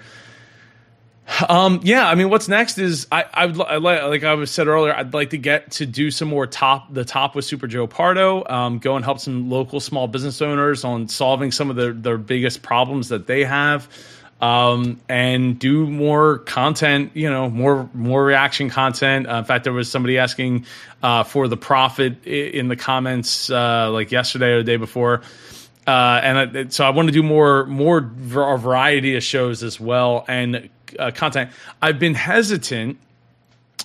Um, 1.48 1.80
yeah, 1.82 2.08
I 2.08 2.14
mean, 2.14 2.30
what's 2.30 2.48
next 2.48 2.78
is 2.78 3.06
I, 3.10 3.24
I 3.32 3.46
would 3.46 3.60
I 3.60 3.76
like, 3.76 4.02
like 4.02 4.24
I 4.24 4.34
was 4.34 4.50
said 4.50 4.68
earlier, 4.68 4.94
I'd 4.94 5.12
like 5.12 5.30
to 5.30 5.38
get 5.38 5.72
to 5.72 5.86
do 5.86 6.10
some 6.10 6.28
more 6.28 6.46
top 6.46 6.92
the 6.92 7.04
top 7.04 7.34
with 7.34 7.44
Super 7.44 7.66
Joe 7.66 7.86
Pardo. 7.86 8.44
Um, 8.46 8.78
go 8.78 8.96
and 8.96 9.04
help 9.04 9.18
some 9.18 9.50
local 9.50 9.80
small 9.80 10.06
business 10.06 10.40
owners 10.40 10.84
on 10.84 11.08
solving 11.08 11.50
some 11.50 11.68
of 11.68 11.76
their 11.76 11.92
their 11.92 12.18
biggest 12.18 12.62
problems 12.62 13.08
that 13.08 13.26
they 13.26 13.44
have. 13.44 13.88
Um, 14.38 15.00
and 15.08 15.58
do 15.58 15.86
more 15.86 16.38
content, 16.38 17.12
you 17.14 17.30
know, 17.30 17.48
more 17.48 17.88
more 17.94 18.22
reaction 18.22 18.68
content. 18.68 19.26
Uh, 19.26 19.36
in 19.36 19.44
fact, 19.44 19.64
there 19.64 19.72
was 19.72 19.90
somebody 19.90 20.18
asking 20.18 20.66
uh, 21.02 21.24
for 21.24 21.48
the 21.48 21.56
profit 21.56 22.26
in 22.26 22.68
the 22.68 22.76
comments 22.76 23.50
uh, 23.50 23.90
like 23.90 24.12
yesterday 24.12 24.52
or 24.52 24.58
the 24.58 24.64
day 24.64 24.76
before. 24.76 25.22
Uh, 25.86 26.20
and 26.22 26.58
I, 26.58 26.68
so 26.68 26.84
I 26.84 26.90
want 26.90 27.08
to 27.08 27.12
do 27.12 27.22
more 27.22 27.64
more 27.64 28.00
variety 28.00 29.16
of 29.16 29.22
shows 29.22 29.62
as 29.62 29.80
well 29.80 30.24
and 30.28 30.68
uh, 30.98 31.10
content. 31.10 31.50
I've 31.80 31.98
been 31.98 32.14
hesitant. 32.14 32.98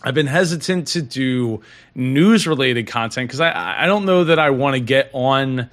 I've 0.03 0.15
been 0.15 0.27
hesitant 0.27 0.87
to 0.89 1.01
do 1.01 1.61
news 1.93 2.47
related 2.47 2.87
content 2.87 3.27
because 3.27 3.39
I 3.39 3.83
I 3.83 3.85
don't 3.85 4.05
know 4.05 4.23
that 4.25 4.39
I 4.39 4.49
want 4.49 4.75
to 4.75 4.79
get 4.79 5.09
on 5.13 5.69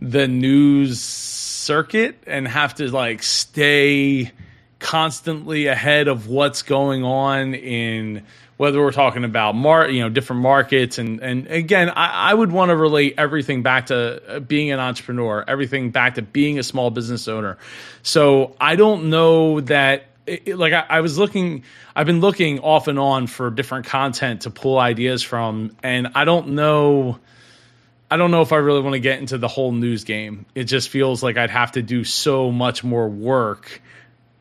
the 0.00 0.28
news 0.28 1.00
circuit 1.00 2.18
and 2.26 2.46
have 2.46 2.74
to 2.76 2.90
like 2.90 3.22
stay 3.22 4.32
constantly 4.78 5.66
ahead 5.66 6.08
of 6.08 6.28
what's 6.28 6.62
going 6.62 7.04
on 7.04 7.54
in 7.54 8.24
whether 8.56 8.80
we're 8.80 8.92
talking 8.92 9.24
about 9.24 9.54
mar- 9.54 9.88
you 9.88 10.00
know 10.00 10.08
different 10.08 10.42
markets 10.42 10.98
and 10.98 11.20
and 11.20 11.46
again 11.48 11.90
I, 11.90 12.30
I 12.30 12.34
would 12.34 12.52
want 12.52 12.70
to 12.70 12.76
relate 12.76 13.14
everything 13.18 13.62
back 13.62 13.86
to 13.86 14.36
uh, 14.36 14.40
being 14.40 14.70
an 14.70 14.78
entrepreneur 14.78 15.44
everything 15.48 15.90
back 15.90 16.14
to 16.14 16.22
being 16.22 16.58
a 16.58 16.62
small 16.62 16.90
business 16.90 17.26
owner 17.26 17.58
so 18.02 18.54
I 18.60 18.76
don't 18.76 19.10
know 19.10 19.60
that 19.62 20.04
it, 20.28 20.58
like 20.58 20.72
I, 20.72 20.84
I 20.88 21.00
was 21.00 21.18
looking 21.18 21.64
I've 21.96 22.06
been 22.06 22.20
looking 22.20 22.60
off 22.60 22.88
and 22.88 22.98
on 22.98 23.26
for 23.26 23.50
different 23.50 23.86
content 23.86 24.42
to 24.42 24.50
pull 24.50 24.78
ideas 24.78 25.22
from 25.22 25.76
and 25.82 26.08
I 26.14 26.24
don't 26.24 26.50
know 26.50 27.18
I 28.10 28.16
don't 28.16 28.30
know 28.30 28.42
if 28.42 28.52
I 28.52 28.56
really 28.56 28.80
want 28.80 28.94
to 28.94 29.00
get 29.00 29.18
into 29.18 29.36
the 29.36 29.48
whole 29.48 29.72
news 29.72 30.04
game. 30.04 30.46
It 30.54 30.64
just 30.64 30.88
feels 30.88 31.22
like 31.22 31.36
I'd 31.36 31.50
have 31.50 31.72
to 31.72 31.82
do 31.82 32.04
so 32.04 32.50
much 32.50 32.82
more 32.82 33.06
work 33.06 33.82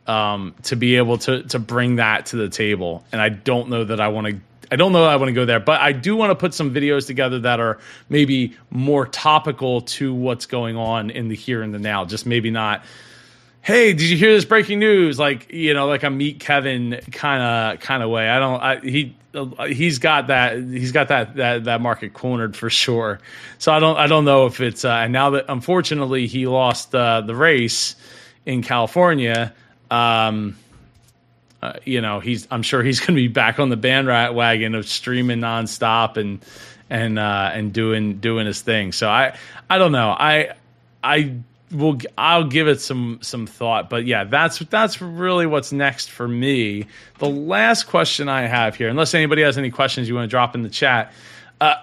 um, 0.05 0.55
to 0.63 0.77
be 0.77 0.95
able 0.95 1.17
to 1.19 1.43
to 1.43 1.59
bring 1.59 1.97
that 1.97 2.27
to 2.27 2.37
the 2.37 2.49
table. 2.49 3.03
And 3.11 3.21
I 3.21 3.29
don't 3.29 3.69
know 3.69 3.83
that 3.83 3.99
I 3.99 4.07
want 4.07 4.27
to. 4.27 4.39
I 4.69 4.75
don't 4.75 4.91
know 4.91 5.01
that 5.01 5.11
I 5.11 5.15
want 5.15 5.29
to 5.29 5.33
go 5.33 5.45
there, 5.45 5.61
but 5.61 5.79
I 5.79 5.93
do 5.93 6.15
want 6.17 6.31
to 6.31 6.35
put 6.35 6.53
some 6.53 6.73
videos 6.73 7.07
together 7.07 7.39
that 7.39 7.61
are 7.61 7.79
maybe 8.09 8.57
more 8.69 9.05
topical 9.05 9.81
to 9.81 10.13
what's 10.13 10.45
going 10.45 10.75
on 10.75 11.09
in 11.09 11.29
the 11.29 11.35
here 11.35 11.61
and 11.61 11.73
the 11.73 11.79
now. 11.79 12.03
Just 12.05 12.25
maybe 12.25 12.51
not. 12.51 12.83
Hey, 13.67 13.91
did 13.91 14.03
you 14.03 14.15
hear 14.15 14.33
this 14.33 14.45
breaking 14.45 14.79
news? 14.79 15.19
Like 15.19 15.51
you 15.51 15.73
know, 15.73 15.87
like 15.87 16.03
a 16.03 16.09
meet 16.09 16.39
Kevin 16.39 17.01
kind 17.11 17.43
of 17.43 17.81
kind 17.81 18.01
of 18.01 18.09
way. 18.09 18.29
I 18.29 18.39
don't. 18.39 18.61
I, 18.61 18.79
he 18.79 19.13
he's 19.67 19.99
got 19.99 20.27
that 20.27 20.55
he's 20.55 20.93
got 20.93 21.09
that 21.09 21.35
that 21.35 21.65
that 21.65 21.81
market 21.81 22.13
cornered 22.13 22.55
for 22.55 22.69
sure. 22.69 23.19
So 23.57 23.73
I 23.73 23.79
don't 23.79 23.97
I 23.97 24.07
don't 24.07 24.23
know 24.23 24.45
if 24.45 24.61
it's 24.61 24.85
uh, 24.85 24.91
and 24.91 25.11
now 25.11 25.31
that 25.31 25.47
unfortunately 25.49 26.27
he 26.27 26.47
lost 26.47 26.95
uh, 26.95 27.19
the 27.19 27.35
race 27.35 27.97
in 28.45 28.63
California 28.63 29.53
um, 29.91 30.55
uh, 31.61 31.73
you 31.83 31.99
know, 31.99 32.21
he's 32.21 32.47
I'm 32.49 32.63
sure 32.63 32.81
he's 32.83 32.99
going 33.05 33.15
to 33.17 33.21
be 33.21 33.27
back 33.27 33.59
on 33.59 33.67
the 33.67 33.75
bandwagon 33.75 34.75
of 34.75 34.87
streaming 34.87 35.39
nonstop 35.39 36.15
and 36.15 36.39
and 36.89 37.19
uh, 37.19 37.51
and 37.53 37.73
doing 37.73 38.19
doing 38.19 38.47
his 38.47 38.61
thing. 38.61 38.93
So 38.93 39.09
I 39.09 39.37
I 39.69 39.77
don't 39.77 39.91
know. 39.91 40.09
I 40.09 40.55
I 41.03 41.35
will 41.71 41.97
I'll 42.17 42.45
give 42.45 42.67
it 42.67 42.81
some 42.81 43.19
some 43.21 43.47
thought. 43.47 43.89
But 43.89 44.05
yeah, 44.05 44.23
that's 44.23 44.59
that's 44.59 45.01
really 45.01 45.45
what's 45.45 45.71
next 45.71 46.09
for 46.09 46.27
me. 46.27 46.87
The 47.19 47.29
last 47.29 47.87
question 47.87 48.29
I 48.29 48.43
have 48.43 48.75
here, 48.75 48.89
unless 48.89 49.13
anybody 49.13 49.41
has 49.41 49.57
any 49.57 49.71
questions 49.71 50.07
you 50.07 50.15
want 50.15 50.25
to 50.25 50.29
drop 50.29 50.55
in 50.55 50.63
the 50.63 50.69
chat, 50.69 51.11
uh, 51.59 51.75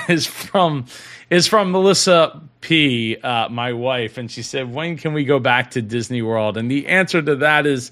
is 0.08 0.26
from 0.26 0.86
is 1.30 1.46
from 1.46 1.72
Melissa 1.72 2.40
P, 2.60 3.16
uh, 3.16 3.48
my 3.48 3.72
wife, 3.72 4.18
and 4.18 4.30
she 4.30 4.42
said, 4.42 4.72
"When 4.72 4.96
can 4.96 5.12
we 5.12 5.24
go 5.24 5.38
back 5.38 5.72
to 5.72 5.82
Disney 5.82 6.22
World?" 6.22 6.56
And 6.56 6.70
the 6.70 6.86
answer 6.86 7.20
to 7.20 7.36
that 7.36 7.66
is, 7.66 7.90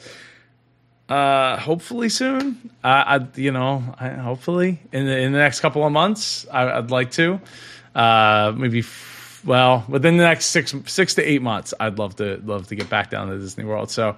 uh, 1.09 1.57
hopefully 1.59 2.09
soon. 2.09 2.71
I, 2.83 3.27
you 3.35 3.51
know, 3.51 3.83
I, 3.99 4.09
hopefully 4.11 4.81
in 4.93 5.07
the 5.07 5.19
in 5.19 5.33
the 5.33 5.39
next 5.39 5.61
couple 5.61 5.85
of 5.85 5.93
months, 5.93 6.47
I, 6.53 6.79
would 6.79 6.91
like 6.91 7.11
to. 7.13 7.41
Uh, 7.95 8.53
maybe, 8.57 8.83
well, 9.45 9.85
within 9.89 10.17
the 10.17 10.25
next 10.25 10.47
six 10.47 10.75
six 10.87 11.15
to 11.15 11.23
eight 11.23 11.43
months, 11.43 11.75
I'd 11.79 11.99
love 11.99 12.17
to 12.17 12.41
love 12.45 12.69
to 12.69 12.77
get 12.77 12.89
back 12.89 13.11
down 13.11 13.29
to 13.29 13.39
Disney 13.39 13.65
World. 13.65 13.91
So 13.91 14.17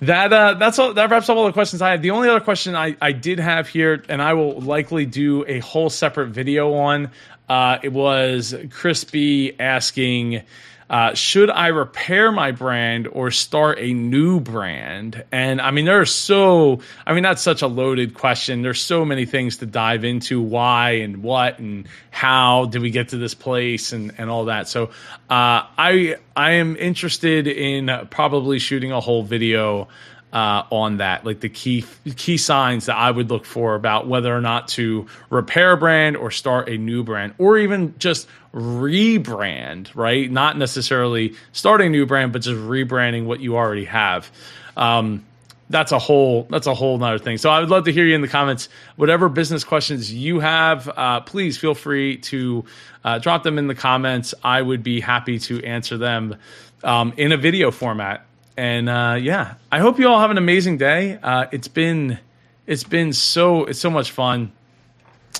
that 0.00 0.32
uh, 0.32 0.54
that's 0.54 0.78
all. 0.78 0.92
That 0.92 1.10
wraps 1.10 1.30
up 1.30 1.36
all 1.36 1.46
the 1.46 1.52
questions 1.52 1.80
I 1.80 1.90
had. 1.90 2.02
The 2.02 2.10
only 2.10 2.28
other 2.28 2.40
question 2.40 2.74
I, 2.76 2.96
I 3.00 3.12
did 3.12 3.38
have 3.38 3.68
here, 3.68 4.04
and 4.08 4.20
I 4.20 4.34
will 4.34 4.60
likely 4.60 5.06
do 5.06 5.44
a 5.46 5.60
whole 5.60 5.88
separate 5.88 6.28
video 6.28 6.74
on. 6.74 7.10
Uh, 7.48 7.78
it 7.82 7.92
was 7.92 8.54
Crispy 8.70 9.58
asking, 9.58 10.42
uh, 10.88 11.14
should 11.14 11.50
I 11.50 11.68
repair 11.68 12.30
my 12.30 12.52
brand 12.52 13.08
or 13.08 13.30
start 13.30 13.78
a 13.80 13.92
new 13.92 14.38
brand? 14.38 15.24
And 15.32 15.60
I 15.60 15.72
mean, 15.72 15.84
there's 15.84 16.14
so, 16.14 16.80
I 17.04 17.12
mean, 17.12 17.24
that's 17.24 17.42
such 17.42 17.62
a 17.62 17.66
loaded 17.66 18.14
question. 18.14 18.62
There's 18.62 18.80
so 18.80 19.04
many 19.04 19.26
things 19.26 19.56
to 19.58 19.66
dive 19.66 20.04
into 20.04 20.40
why 20.40 20.92
and 20.92 21.22
what 21.22 21.58
and 21.58 21.88
how 22.10 22.66
did 22.66 22.82
we 22.82 22.90
get 22.90 23.08
to 23.08 23.16
this 23.16 23.34
place 23.34 23.92
and, 23.92 24.14
and 24.18 24.30
all 24.30 24.44
that. 24.44 24.68
So, 24.68 24.90
uh, 25.28 25.66
I, 25.76 26.16
I 26.36 26.52
am 26.52 26.76
interested 26.76 27.48
in 27.48 27.90
probably 28.10 28.60
shooting 28.60 28.92
a 28.92 29.00
whole 29.00 29.24
video 29.24 29.88
uh, 30.36 30.66
on 30.70 30.98
that, 30.98 31.24
like 31.24 31.40
the 31.40 31.48
key 31.48 31.82
key 32.14 32.36
signs 32.36 32.86
that 32.86 32.96
I 32.96 33.10
would 33.10 33.30
look 33.30 33.46
for 33.46 33.74
about 33.74 34.06
whether 34.06 34.36
or 34.36 34.42
not 34.42 34.68
to 34.68 35.06
repair 35.30 35.72
a 35.72 35.76
brand 35.78 36.18
or 36.18 36.30
start 36.30 36.68
a 36.68 36.76
new 36.76 37.02
brand, 37.02 37.32
or 37.38 37.56
even 37.56 37.94
just 37.98 38.28
rebrand. 38.52 39.94
Right, 39.94 40.30
not 40.30 40.58
necessarily 40.58 41.34
starting 41.52 41.86
a 41.86 41.90
new 41.90 42.04
brand, 42.04 42.34
but 42.34 42.42
just 42.42 42.60
rebranding 42.60 43.24
what 43.24 43.40
you 43.40 43.56
already 43.56 43.86
have. 43.86 44.30
Um, 44.76 45.24
that's 45.70 45.90
a 45.90 45.98
whole 45.98 46.46
that's 46.50 46.66
a 46.66 46.74
whole 46.74 46.98
nother 46.98 47.18
thing. 47.18 47.38
So 47.38 47.48
I 47.48 47.60
would 47.60 47.70
love 47.70 47.86
to 47.86 47.92
hear 47.92 48.04
you 48.04 48.14
in 48.14 48.20
the 48.20 48.28
comments. 48.28 48.68
Whatever 48.96 49.30
business 49.30 49.64
questions 49.64 50.12
you 50.12 50.40
have, 50.40 50.86
uh, 50.98 51.20
please 51.20 51.56
feel 51.56 51.74
free 51.74 52.18
to 52.18 52.62
uh, 53.04 53.20
drop 53.20 53.42
them 53.42 53.56
in 53.56 53.68
the 53.68 53.74
comments. 53.74 54.34
I 54.44 54.60
would 54.60 54.82
be 54.82 55.00
happy 55.00 55.38
to 55.38 55.64
answer 55.64 55.96
them 55.96 56.36
um, 56.84 57.14
in 57.16 57.32
a 57.32 57.38
video 57.38 57.70
format 57.70 58.26
and 58.56 58.88
uh, 58.88 59.18
yeah, 59.20 59.54
I 59.70 59.78
hope 59.78 59.98
you 59.98 60.08
all 60.08 60.20
have 60.20 60.30
an 60.30 60.38
amazing 60.38 60.78
day. 60.78 61.18
Uh, 61.22 61.46
it's 61.52 61.68
been 61.68 62.18
it's 62.66 62.84
been 62.84 63.12
so 63.12 63.64
it's 63.64 63.78
so 63.78 63.90
much 63.90 64.10
fun 64.10 64.52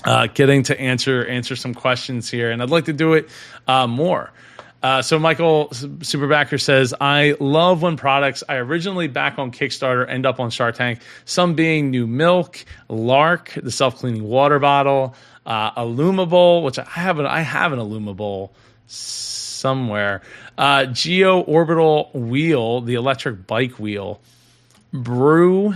uh, 0.03 0.27
getting 0.27 0.63
to 0.63 0.79
answer 0.79 1.25
answer 1.25 1.55
some 1.55 1.73
questions 1.73 2.29
here, 2.29 2.51
and 2.51 2.61
I'd 2.61 2.69
like 2.69 2.85
to 2.85 2.93
do 2.93 3.13
it 3.13 3.29
uh, 3.67 3.87
more. 3.87 4.31
Uh, 4.83 5.01
so 5.01 5.17
Michael 5.17 5.69
Superbacker 5.69 6.61
says, 6.61 6.93
"I 7.01 7.35
love 7.39 7.81
when 7.81 7.97
products 7.97 8.43
I 8.47 8.55
originally 8.55 9.07
back 9.07 9.39
on 9.39 9.51
Kickstarter 9.51 10.07
end 10.07 10.25
up 10.25 10.39
on 10.39 10.51
Shark 10.51 10.75
Tank. 10.75 10.99
Some 11.25 11.55
being 11.55 11.89
new 11.89 12.05
milk, 12.05 12.63
LARQ, 12.89 13.63
the 13.63 13.71
self 13.71 13.97
cleaning 13.97 14.23
water 14.23 14.59
bottle, 14.59 15.15
uh, 15.45 15.71
IllumiBowl, 15.71 16.63
which 16.63 16.77
I 16.77 16.83
have 16.83 17.17
an 17.17 17.25
I 17.25 17.41
have 17.41 17.73
an 17.73 17.79
IllumiBowl 17.79 18.51
somewhere. 19.57 20.21
Uh, 20.57 20.85
Geo 20.85 21.41
Orbital 21.41 22.09
Wheel, 22.13 22.81
the 22.81 22.93
electric 22.93 23.47
bike 23.47 23.79
wheel. 23.79 24.21
Brew, 24.93 25.73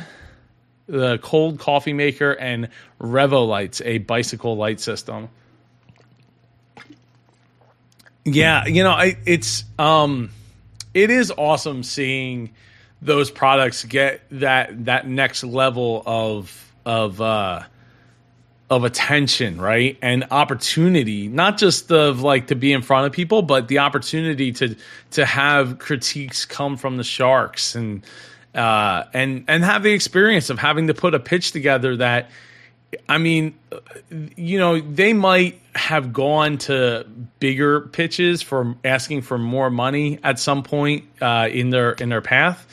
the 0.87 1.17
cold 1.19 1.59
coffee 1.59 1.93
maker, 1.93 2.31
and 2.31 2.69
Revolights, 2.99 3.81
a 3.83 3.97
bicycle 3.99 4.55
light 4.55 4.79
system. 4.79 5.29
Yeah, 8.23 8.65
you 8.67 8.83
know, 8.83 8.91
I, 8.91 9.17
it's 9.25 9.63
um, 9.79 10.29
it 10.93 11.09
is 11.09 11.31
awesome 11.35 11.83
seeing 11.83 12.51
those 13.01 13.31
products 13.31 13.83
get 13.83 14.21
that 14.31 14.85
that 14.85 15.07
next 15.07 15.43
level 15.43 16.03
of 16.05 16.73
of 16.85 17.19
uh 17.19 17.63
of 18.71 18.85
attention, 18.85 19.59
right? 19.59 19.97
And 20.01 20.25
opportunity, 20.31 21.27
not 21.27 21.57
just 21.57 21.91
of 21.91 22.21
like 22.21 22.47
to 22.47 22.55
be 22.55 22.71
in 22.71 22.81
front 22.81 23.05
of 23.05 23.11
people, 23.11 23.41
but 23.41 23.67
the 23.67 23.79
opportunity 23.79 24.53
to 24.53 24.77
to 25.11 25.25
have 25.25 25.77
critiques 25.77 26.45
come 26.45 26.77
from 26.77 26.95
the 26.95 27.03
sharks 27.03 27.75
and 27.75 28.01
uh 28.55 29.03
and 29.13 29.43
and 29.49 29.65
have 29.65 29.83
the 29.83 29.91
experience 29.91 30.49
of 30.49 30.57
having 30.57 30.87
to 30.87 30.93
put 30.93 31.13
a 31.13 31.19
pitch 31.19 31.51
together 31.51 31.97
that 31.97 32.31
I 33.07 33.17
mean, 33.17 33.55
you 34.35 34.57
know, 34.57 34.79
they 34.79 35.13
might 35.13 35.61
have 35.75 36.11
gone 36.11 36.57
to 36.59 37.05
bigger 37.39 37.81
pitches 37.81 38.41
for 38.41 38.75
asking 38.83 39.21
for 39.21 39.37
more 39.37 39.69
money 39.69 40.19
at 40.23 40.39
some 40.39 40.63
point 40.63 41.05
uh, 41.21 41.47
in 41.51 41.71
their 41.71 41.91
in 41.91 42.07
their 42.07 42.21
path, 42.21 42.67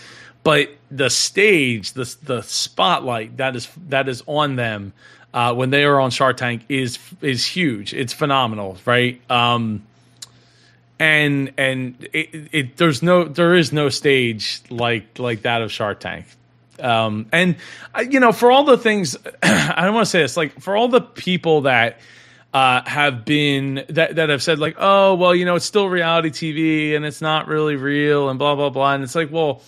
but 0.45 0.71
the 0.93 1.11
stage, 1.11 1.93
the 1.93 2.17
the 2.23 2.43
spotlight 2.43 3.37
that 3.39 3.57
is 3.57 3.69
that 3.89 4.09
is 4.09 4.23
on 4.27 4.55
them 4.55 4.93
uh, 5.35 5.55
when 5.55 5.71
they 5.71 5.85
are 5.85 6.01
on 6.01 6.11
Shark 6.11 6.37
Tank 6.37 6.65
is 6.69 6.99
is 7.21 7.47
huge. 7.47 7.95
It's 7.95 8.13
phenomenal, 8.13 8.79
right? 8.85 9.21
Um, 9.31 9.83
and 10.99 11.53
and 11.57 12.09
it, 12.13 12.49
it, 12.53 12.77
there's 12.77 13.03
no 13.03 13.25
there 13.25 13.55
is 13.55 13.73
no 13.73 13.89
stage 13.89 14.61
like 14.71 15.19
like 15.19 15.43
that 15.43 15.63
of 15.63 15.71
Shark 15.71 16.01
Tank. 16.01 16.27
Um, 16.81 17.27
and 17.33 17.57
uh, 17.95 18.01
you 18.01 18.21
know, 18.21 18.33
for 18.33 18.51
all 18.51 18.65
the 18.65 18.79
things, 18.79 19.17
I 19.43 19.85
don't 19.85 19.95
want 19.95 20.07
to 20.07 20.11
say 20.11 20.21
this, 20.21 20.37
like 20.37 20.61
for 20.61 20.77
all 20.77 20.89
the 20.89 21.01
people 21.01 21.63
that 21.63 21.99
uh, 22.55 22.83
have 22.87 23.25
been 23.25 23.85
that 23.91 24.17
that 24.17 24.29
have 24.31 24.43
said 24.43 24.59
like, 24.59 24.77
oh, 24.79 25.15
well, 25.15 25.35
you 25.35 25.45
know, 25.45 25.57
it's 25.57 25.65
still 25.65 25.89
reality 25.89 26.31
TV 26.31 26.97
and 26.97 27.05
it's 27.05 27.21
not 27.21 27.49
really 27.49 27.77
real 27.77 28.31
and 28.31 28.39
blah 28.39 28.55
blah 28.55 28.71
blah, 28.71 28.95
and 28.95 29.05
it's 29.05 29.15
like, 29.15 29.31
well, 29.31 29.63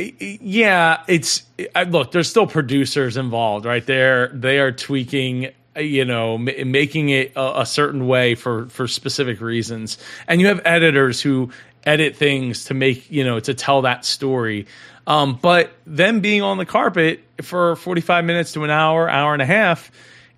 yeah, 0.00 1.02
it's 1.08 1.42
look, 1.88 2.12
there's 2.12 2.28
still 2.28 2.46
producers 2.46 3.16
involved, 3.16 3.64
right? 3.64 3.84
There, 3.84 4.28
they 4.28 4.58
are 4.58 4.72
tweaking 4.72 5.50
you 5.76 6.04
know 6.04 6.34
m- 6.34 6.70
making 6.70 7.10
it 7.10 7.32
a, 7.36 7.60
a, 7.60 7.66
certain 7.66 8.06
way 8.06 8.34
for 8.34 8.66
for 8.66 8.88
specific 8.88 9.40
reasons. 9.40 9.98
And 10.26 10.40
you 10.40 10.48
have 10.48 10.60
editors 10.64 11.20
who 11.20 11.50
edit 11.84 12.16
things 12.16 12.66
to 12.66 12.74
make 12.74 13.10
you 13.10 13.24
know 13.24 13.40
to 13.40 13.54
tell 13.54 13.82
that 13.82 14.04
story. 14.04 14.66
Um, 15.06 15.38
but 15.40 15.72
them 15.86 16.20
being 16.20 16.42
on 16.42 16.58
the 16.58 16.66
carpet 16.66 17.24
for 17.42 17.74
45 17.76 18.24
minutes 18.24 18.52
to 18.52 18.64
an 18.64 18.70
hour 18.70 19.08
hour 19.08 19.32
and 19.32 19.42
a 19.42 19.46
half 19.46 19.90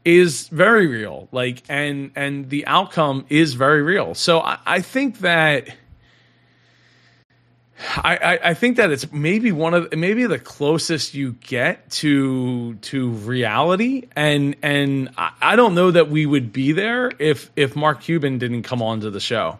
is 0.04 0.48
very 0.48 0.86
real. 0.86 1.28
Like 1.32 1.62
and 1.68 2.10
and 2.16 2.48
the 2.48 2.66
outcome 2.66 3.24
is 3.28 3.54
very 3.54 3.82
real. 3.82 4.14
So 4.14 4.40
i, 4.40 4.58
I 4.66 4.80
think 4.80 5.18
that 5.18 5.68
I, 7.96 8.38
I, 8.42 8.54
think 8.54 8.76
that 8.76 8.90
it's 8.90 9.10
maybe 9.12 9.50
one 9.52 9.74
of 9.74 9.92
maybe 9.92 10.26
the 10.26 10.38
closest 10.38 11.14
you 11.14 11.32
get 11.32 11.90
to 11.90 12.74
to 12.74 13.08
reality, 13.10 14.08
and 14.14 14.56
and 14.62 15.10
I, 15.16 15.32
I 15.40 15.56
don't 15.56 15.74
know 15.74 15.90
that 15.90 16.08
we 16.08 16.24
would 16.24 16.52
be 16.52 16.72
there 16.72 17.10
if 17.18 17.50
if 17.56 17.74
Mark 17.74 18.02
Cuban 18.02 18.38
didn't 18.38 18.62
come 18.62 18.82
onto 18.82 19.10
the 19.10 19.20
show. 19.20 19.58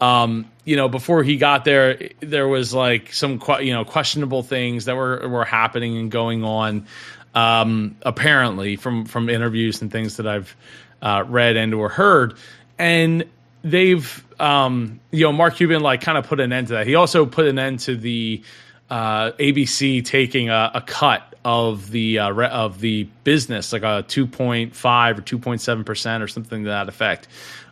Um, 0.00 0.50
you 0.64 0.76
know, 0.76 0.88
before 0.88 1.22
he 1.22 1.36
got 1.36 1.64
there, 1.64 2.10
there 2.20 2.48
was 2.48 2.74
like 2.74 3.12
some 3.12 3.40
you 3.60 3.72
know 3.72 3.84
questionable 3.84 4.42
things 4.42 4.84
that 4.84 4.96
were 4.96 5.28
were 5.28 5.44
happening 5.44 5.96
and 5.96 6.10
going 6.10 6.44
on. 6.44 6.86
Um, 7.34 7.96
apparently, 8.02 8.76
from 8.76 9.04
from 9.06 9.28
interviews 9.28 9.82
and 9.82 9.90
things 9.90 10.18
that 10.18 10.26
I've 10.26 10.54
uh, 11.02 11.24
read 11.26 11.56
and 11.56 11.74
or 11.74 11.88
heard, 11.88 12.34
and 12.78 13.24
they've 13.64 14.24
um, 14.38 15.00
you 15.10 15.24
know 15.24 15.32
Mark 15.32 15.56
Cuban 15.56 15.82
like 15.82 16.02
kind 16.02 16.18
of 16.18 16.26
put 16.26 16.38
an 16.38 16.52
end 16.52 16.68
to 16.68 16.74
that. 16.74 16.86
He 16.86 16.94
also 16.94 17.26
put 17.26 17.46
an 17.46 17.58
end 17.58 17.80
to 17.80 17.96
the 17.96 18.42
uh, 18.90 19.32
ABC 19.32 20.04
taking 20.04 20.50
a, 20.50 20.72
a, 20.74 20.80
cut 20.82 21.34
of 21.44 21.90
the 21.90 22.18
uh, 22.18 22.30
re- 22.30 22.48
of 22.48 22.78
the 22.80 23.04
business, 23.24 23.72
like 23.72 23.82
a 23.82 24.04
two 24.06 24.26
point 24.26 24.76
five 24.76 25.18
or 25.18 25.22
two 25.22 25.38
point 25.38 25.60
seven 25.60 25.82
percent 25.84 26.22
or 26.22 26.28
something 26.28 26.64
to 26.64 26.68
that 26.68 26.88
effect. 26.88 27.26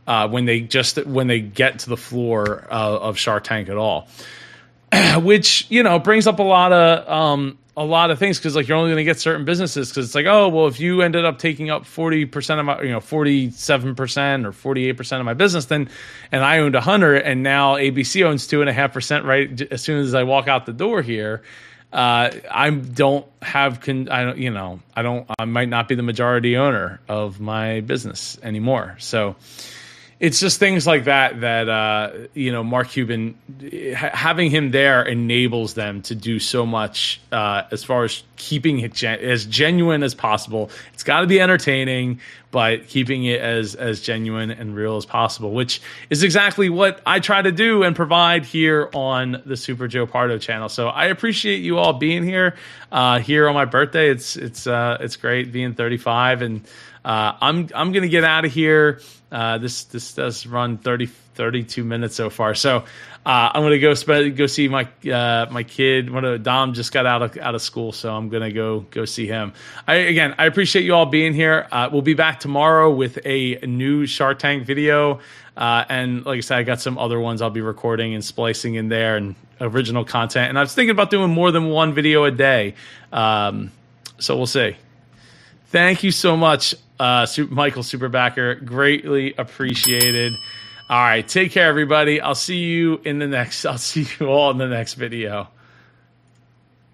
Uh, 0.07 0.29
when 0.29 0.47
they 0.47 0.61
just 0.61 1.05
when 1.07 1.29
they 1.29 1.41
get 1.41 1.81
to 1.81 1.91
the 1.91 1.97
floor 1.97 2.67
uh, 2.71 2.99
of 2.99 3.19
Shark 3.19 3.45
Tank 3.45 3.69
at 3.69 3.77
all, 3.77 4.09
which 5.19 5.67
you 5.71 5.83
know 5.83 5.99
brings 5.99 6.27
up 6.27 6.39
a 6.39 6.43
lot 6.43 6.73
of 6.73 7.09
um, 7.09 7.59
a 7.77 7.85
lot 7.85 8.11
of 8.11 8.19
things 8.19 8.39
because 8.39 8.55
like 8.55 8.69
you're 8.69 8.77
only 8.77 8.91
going 8.91 8.99
to 8.99 9.05
get 9.05 9.19
certain 9.19 9.47
businesses 9.47 9.89
because 9.89 10.05
it's 10.07 10.15
like 10.15 10.27
oh 10.27 10.49
well 10.49 10.67
if 10.67 10.79
you 10.79 11.01
ended 11.01 11.25
up 11.25 11.39
taking 11.39 11.71
up 11.71 11.85
40% 11.85 12.59
of 12.59 12.67
my 12.67 12.83
you 12.83 12.91
know 12.91 13.01
47% 13.01 14.45
or 14.45 14.75
48% 14.75 15.19
of 15.19 15.25
my 15.25 15.35
business 15.35 15.65
then 15.67 15.89
and 16.31 16.45
i 16.45 16.59
owned 16.59 16.75
100 16.75 17.23
and 17.23 17.43
now 17.43 17.77
abc 17.77 18.23
owns 18.25 18.47
2.5% 18.47 19.25
right 19.25 19.73
as 19.73 19.81
soon 19.83 20.01
as 20.03 20.15
i 20.15 20.23
walk 20.23 20.49
out 20.49 20.67
the 20.67 20.73
door 20.73 21.01
here 21.01 21.43
uh, 21.93 22.31
I 22.51 22.71
don't 22.71 23.27
have 23.43 23.81
con- 23.81 24.09
I 24.09 24.25
don't 24.25 24.39
you 24.39 24.51
know 24.51 24.81
I 24.97 25.03
don't 25.03 25.27
I 25.39 25.45
might 25.45 25.69
not 25.69 25.89
be 25.89 25.95
the 25.95 26.03
majority 26.03 26.57
owner 26.57 27.01
of 27.07 27.39
my 27.39 27.81
business 27.81 28.39
anymore. 28.43 28.97
So 28.99 29.37
it's 30.23 30.39
just 30.39 30.61
things 30.61 30.87
like 30.87 31.05
that 31.05 31.41
that 31.41 31.69
uh, 31.69 32.13
you 32.33 32.53
know 32.53 32.63
Mark 32.63 32.91
Cuban 32.91 33.35
ha- 33.97 34.11
having 34.15 34.53
him 34.53 34.71
there 34.71 35.03
enables 35.03 35.75
them 35.75 36.01
to 36.03 36.15
do 36.15 36.39
so 36.39 36.65
much 36.65 37.21
uh, 37.33 37.65
as 37.73 37.83
far 37.83 38.05
as 38.05 38.23
keeping 38.37 38.79
it 38.79 38.95
gen- 38.95 39.19
as 39.19 39.45
genuine 39.45 40.05
as 40.05 40.15
possible. 40.15 40.71
It's 40.95 41.03
got 41.03 41.23
to 41.23 41.27
be 41.27 41.41
entertaining, 41.41 42.21
but 42.53 42.87
keeping 42.87 43.25
it 43.25 43.41
as 43.41 43.75
as 43.75 44.01
genuine 44.01 44.53
and 44.53 44.77
real 44.77 44.97
as 44.97 45.05
possible, 45.05 45.53
which 45.53 45.83
is 46.11 46.23
exactly 46.23 46.69
what 46.69 47.01
I 47.05 47.19
try 47.19 47.43
to 47.43 47.51
do 47.51 47.83
and 47.83 47.97
provide 47.97 48.45
here 48.45 48.89
on 48.95 49.43
the 49.45 49.57
Super 49.57 49.89
Joe 49.89 50.07
Pardo 50.07 50.39
channel. 50.39 50.69
So 50.69 50.89
I 50.89 51.07
appreciate 51.07 51.63
you 51.63 51.79
all 51.79 51.95
being 51.95 52.23
here 52.23 52.55
uh, 52.93 53.19
here 53.19 53.49
on 53.49 53.55
my 53.55 53.65
birthday. 53.65 54.11
It's 54.11 54.37
it's 54.37 54.69
uh, 54.69 54.99
it's 55.01 55.17
great 55.17 55.51
being 55.51 55.75
35 55.75 56.43
and. 56.43 56.69
Uh, 57.05 57.37
I'm 57.41 57.69
I'm 57.75 57.91
gonna 57.91 58.07
get 58.07 58.23
out 58.23 58.45
of 58.45 58.53
here. 58.53 59.01
Uh, 59.33 59.59
this 59.59 59.83
this 59.87 60.15
does 60.15 60.47
run 60.47 60.79
30, 60.79 61.07
32 61.35 61.85
minutes 61.85 62.15
so 62.15 62.31
far. 62.31 62.55
So 62.55 62.79
uh, 63.25 63.51
I'm 63.55 63.63
gonna 63.63 63.79
go 63.79 63.95
sp- 63.95 64.35
go 64.35 64.47
see 64.47 64.69
my 64.69 64.89
uh, 65.11 65.47
my 65.51 65.63
kid. 65.63 66.11
One 66.11 66.25
of 66.25 66.43
Dom 66.43 66.75
just 66.75 66.93
got 66.93 67.07
out 67.07 67.23
of 67.23 67.37
out 67.39 67.55
of 67.55 67.63
school, 67.63 67.93
so 67.93 68.15
I'm 68.15 68.29
gonna 68.29 68.53
go 68.53 68.81
go 68.91 69.05
see 69.05 69.27
him. 69.27 69.53
I, 69.87 69.95
again, 69.95 70.35
I 70.39 70.47
appreciate 70.47 70.85
you 70.85 70.95
all 70.95 71.07
being 71.07 71.33
here. 71.35 71.67
Uh, 71.71 71.89
we'll 71.93 72.03
be 72.03 72.15
back 72.15 72.41
tomorrow 72.41 72.91
with 72.91 73.19
a 73.25 73.59
new 73.67 74.07
Shark 74.07 74.39
Tank 74.39 74.65
video. 74.65 75.21
Uh, 75.57 75.85
and 75.89 76.25
like 76.25 76.39
I 76.39 76.41
said, 76.41 76.59
I 76.59 76.63
got 76.63 76.81
some 76.81 76.97
other 76.99 77.21
ones 77.21 77.43
I'll 77.43 77.51
be 77.51 77.61
recording 77.61 78.15
and 78.15 78.25
splicing 78.25 78.75
in 78.75 78.89
there 78.89 79.17
and 79.17 79.35
original 79.61 80.05
content. 80.05 80.49
And 80.49 80.59
I 80.59 80.63
was 80.63 80.75
thinking 80.75 80.93
about 80.93 81.11
doing 81.11 81.31
more 81.31 81.51
than 81.51 81.69
one 81.69 81.93
video 81.93 82.25
a 82.25 82.31
day. 82.31 82.75
Um, 83.13 83.71
so 84.19 84.37
we'll 84.37 84.47
see. 84.47 84.77
Thank 85.67 86.03
you 86.03 86.11
so 86.11 86.37
much 86.37 86.75
uh, 86.99 87.27
Super, 87.27 87.53
Michael 87.53 87.83
Superbacker. 87.83 88.65
Greatly 88.65 89.35
appreciated. 89.37 90.35
All 90.93 91.01
right, 91.01 91.27
take 91.27 91.53
care, 91.53 91.71
everybody. 91.71 92.21
I'll 92.21 92.35
see 92.35 92.59
you 92.59 93.01
in 93.03 93.19
the 93.19 93.27
next. 93.27 93.65
I'll 93.65 93.79
see 93.79 94.07
you 94.21 94.27
all 94.27 94.51
in 94.51 94.59
the 94.59 94.69
next 94.69 94.93
video. 94.93 95.49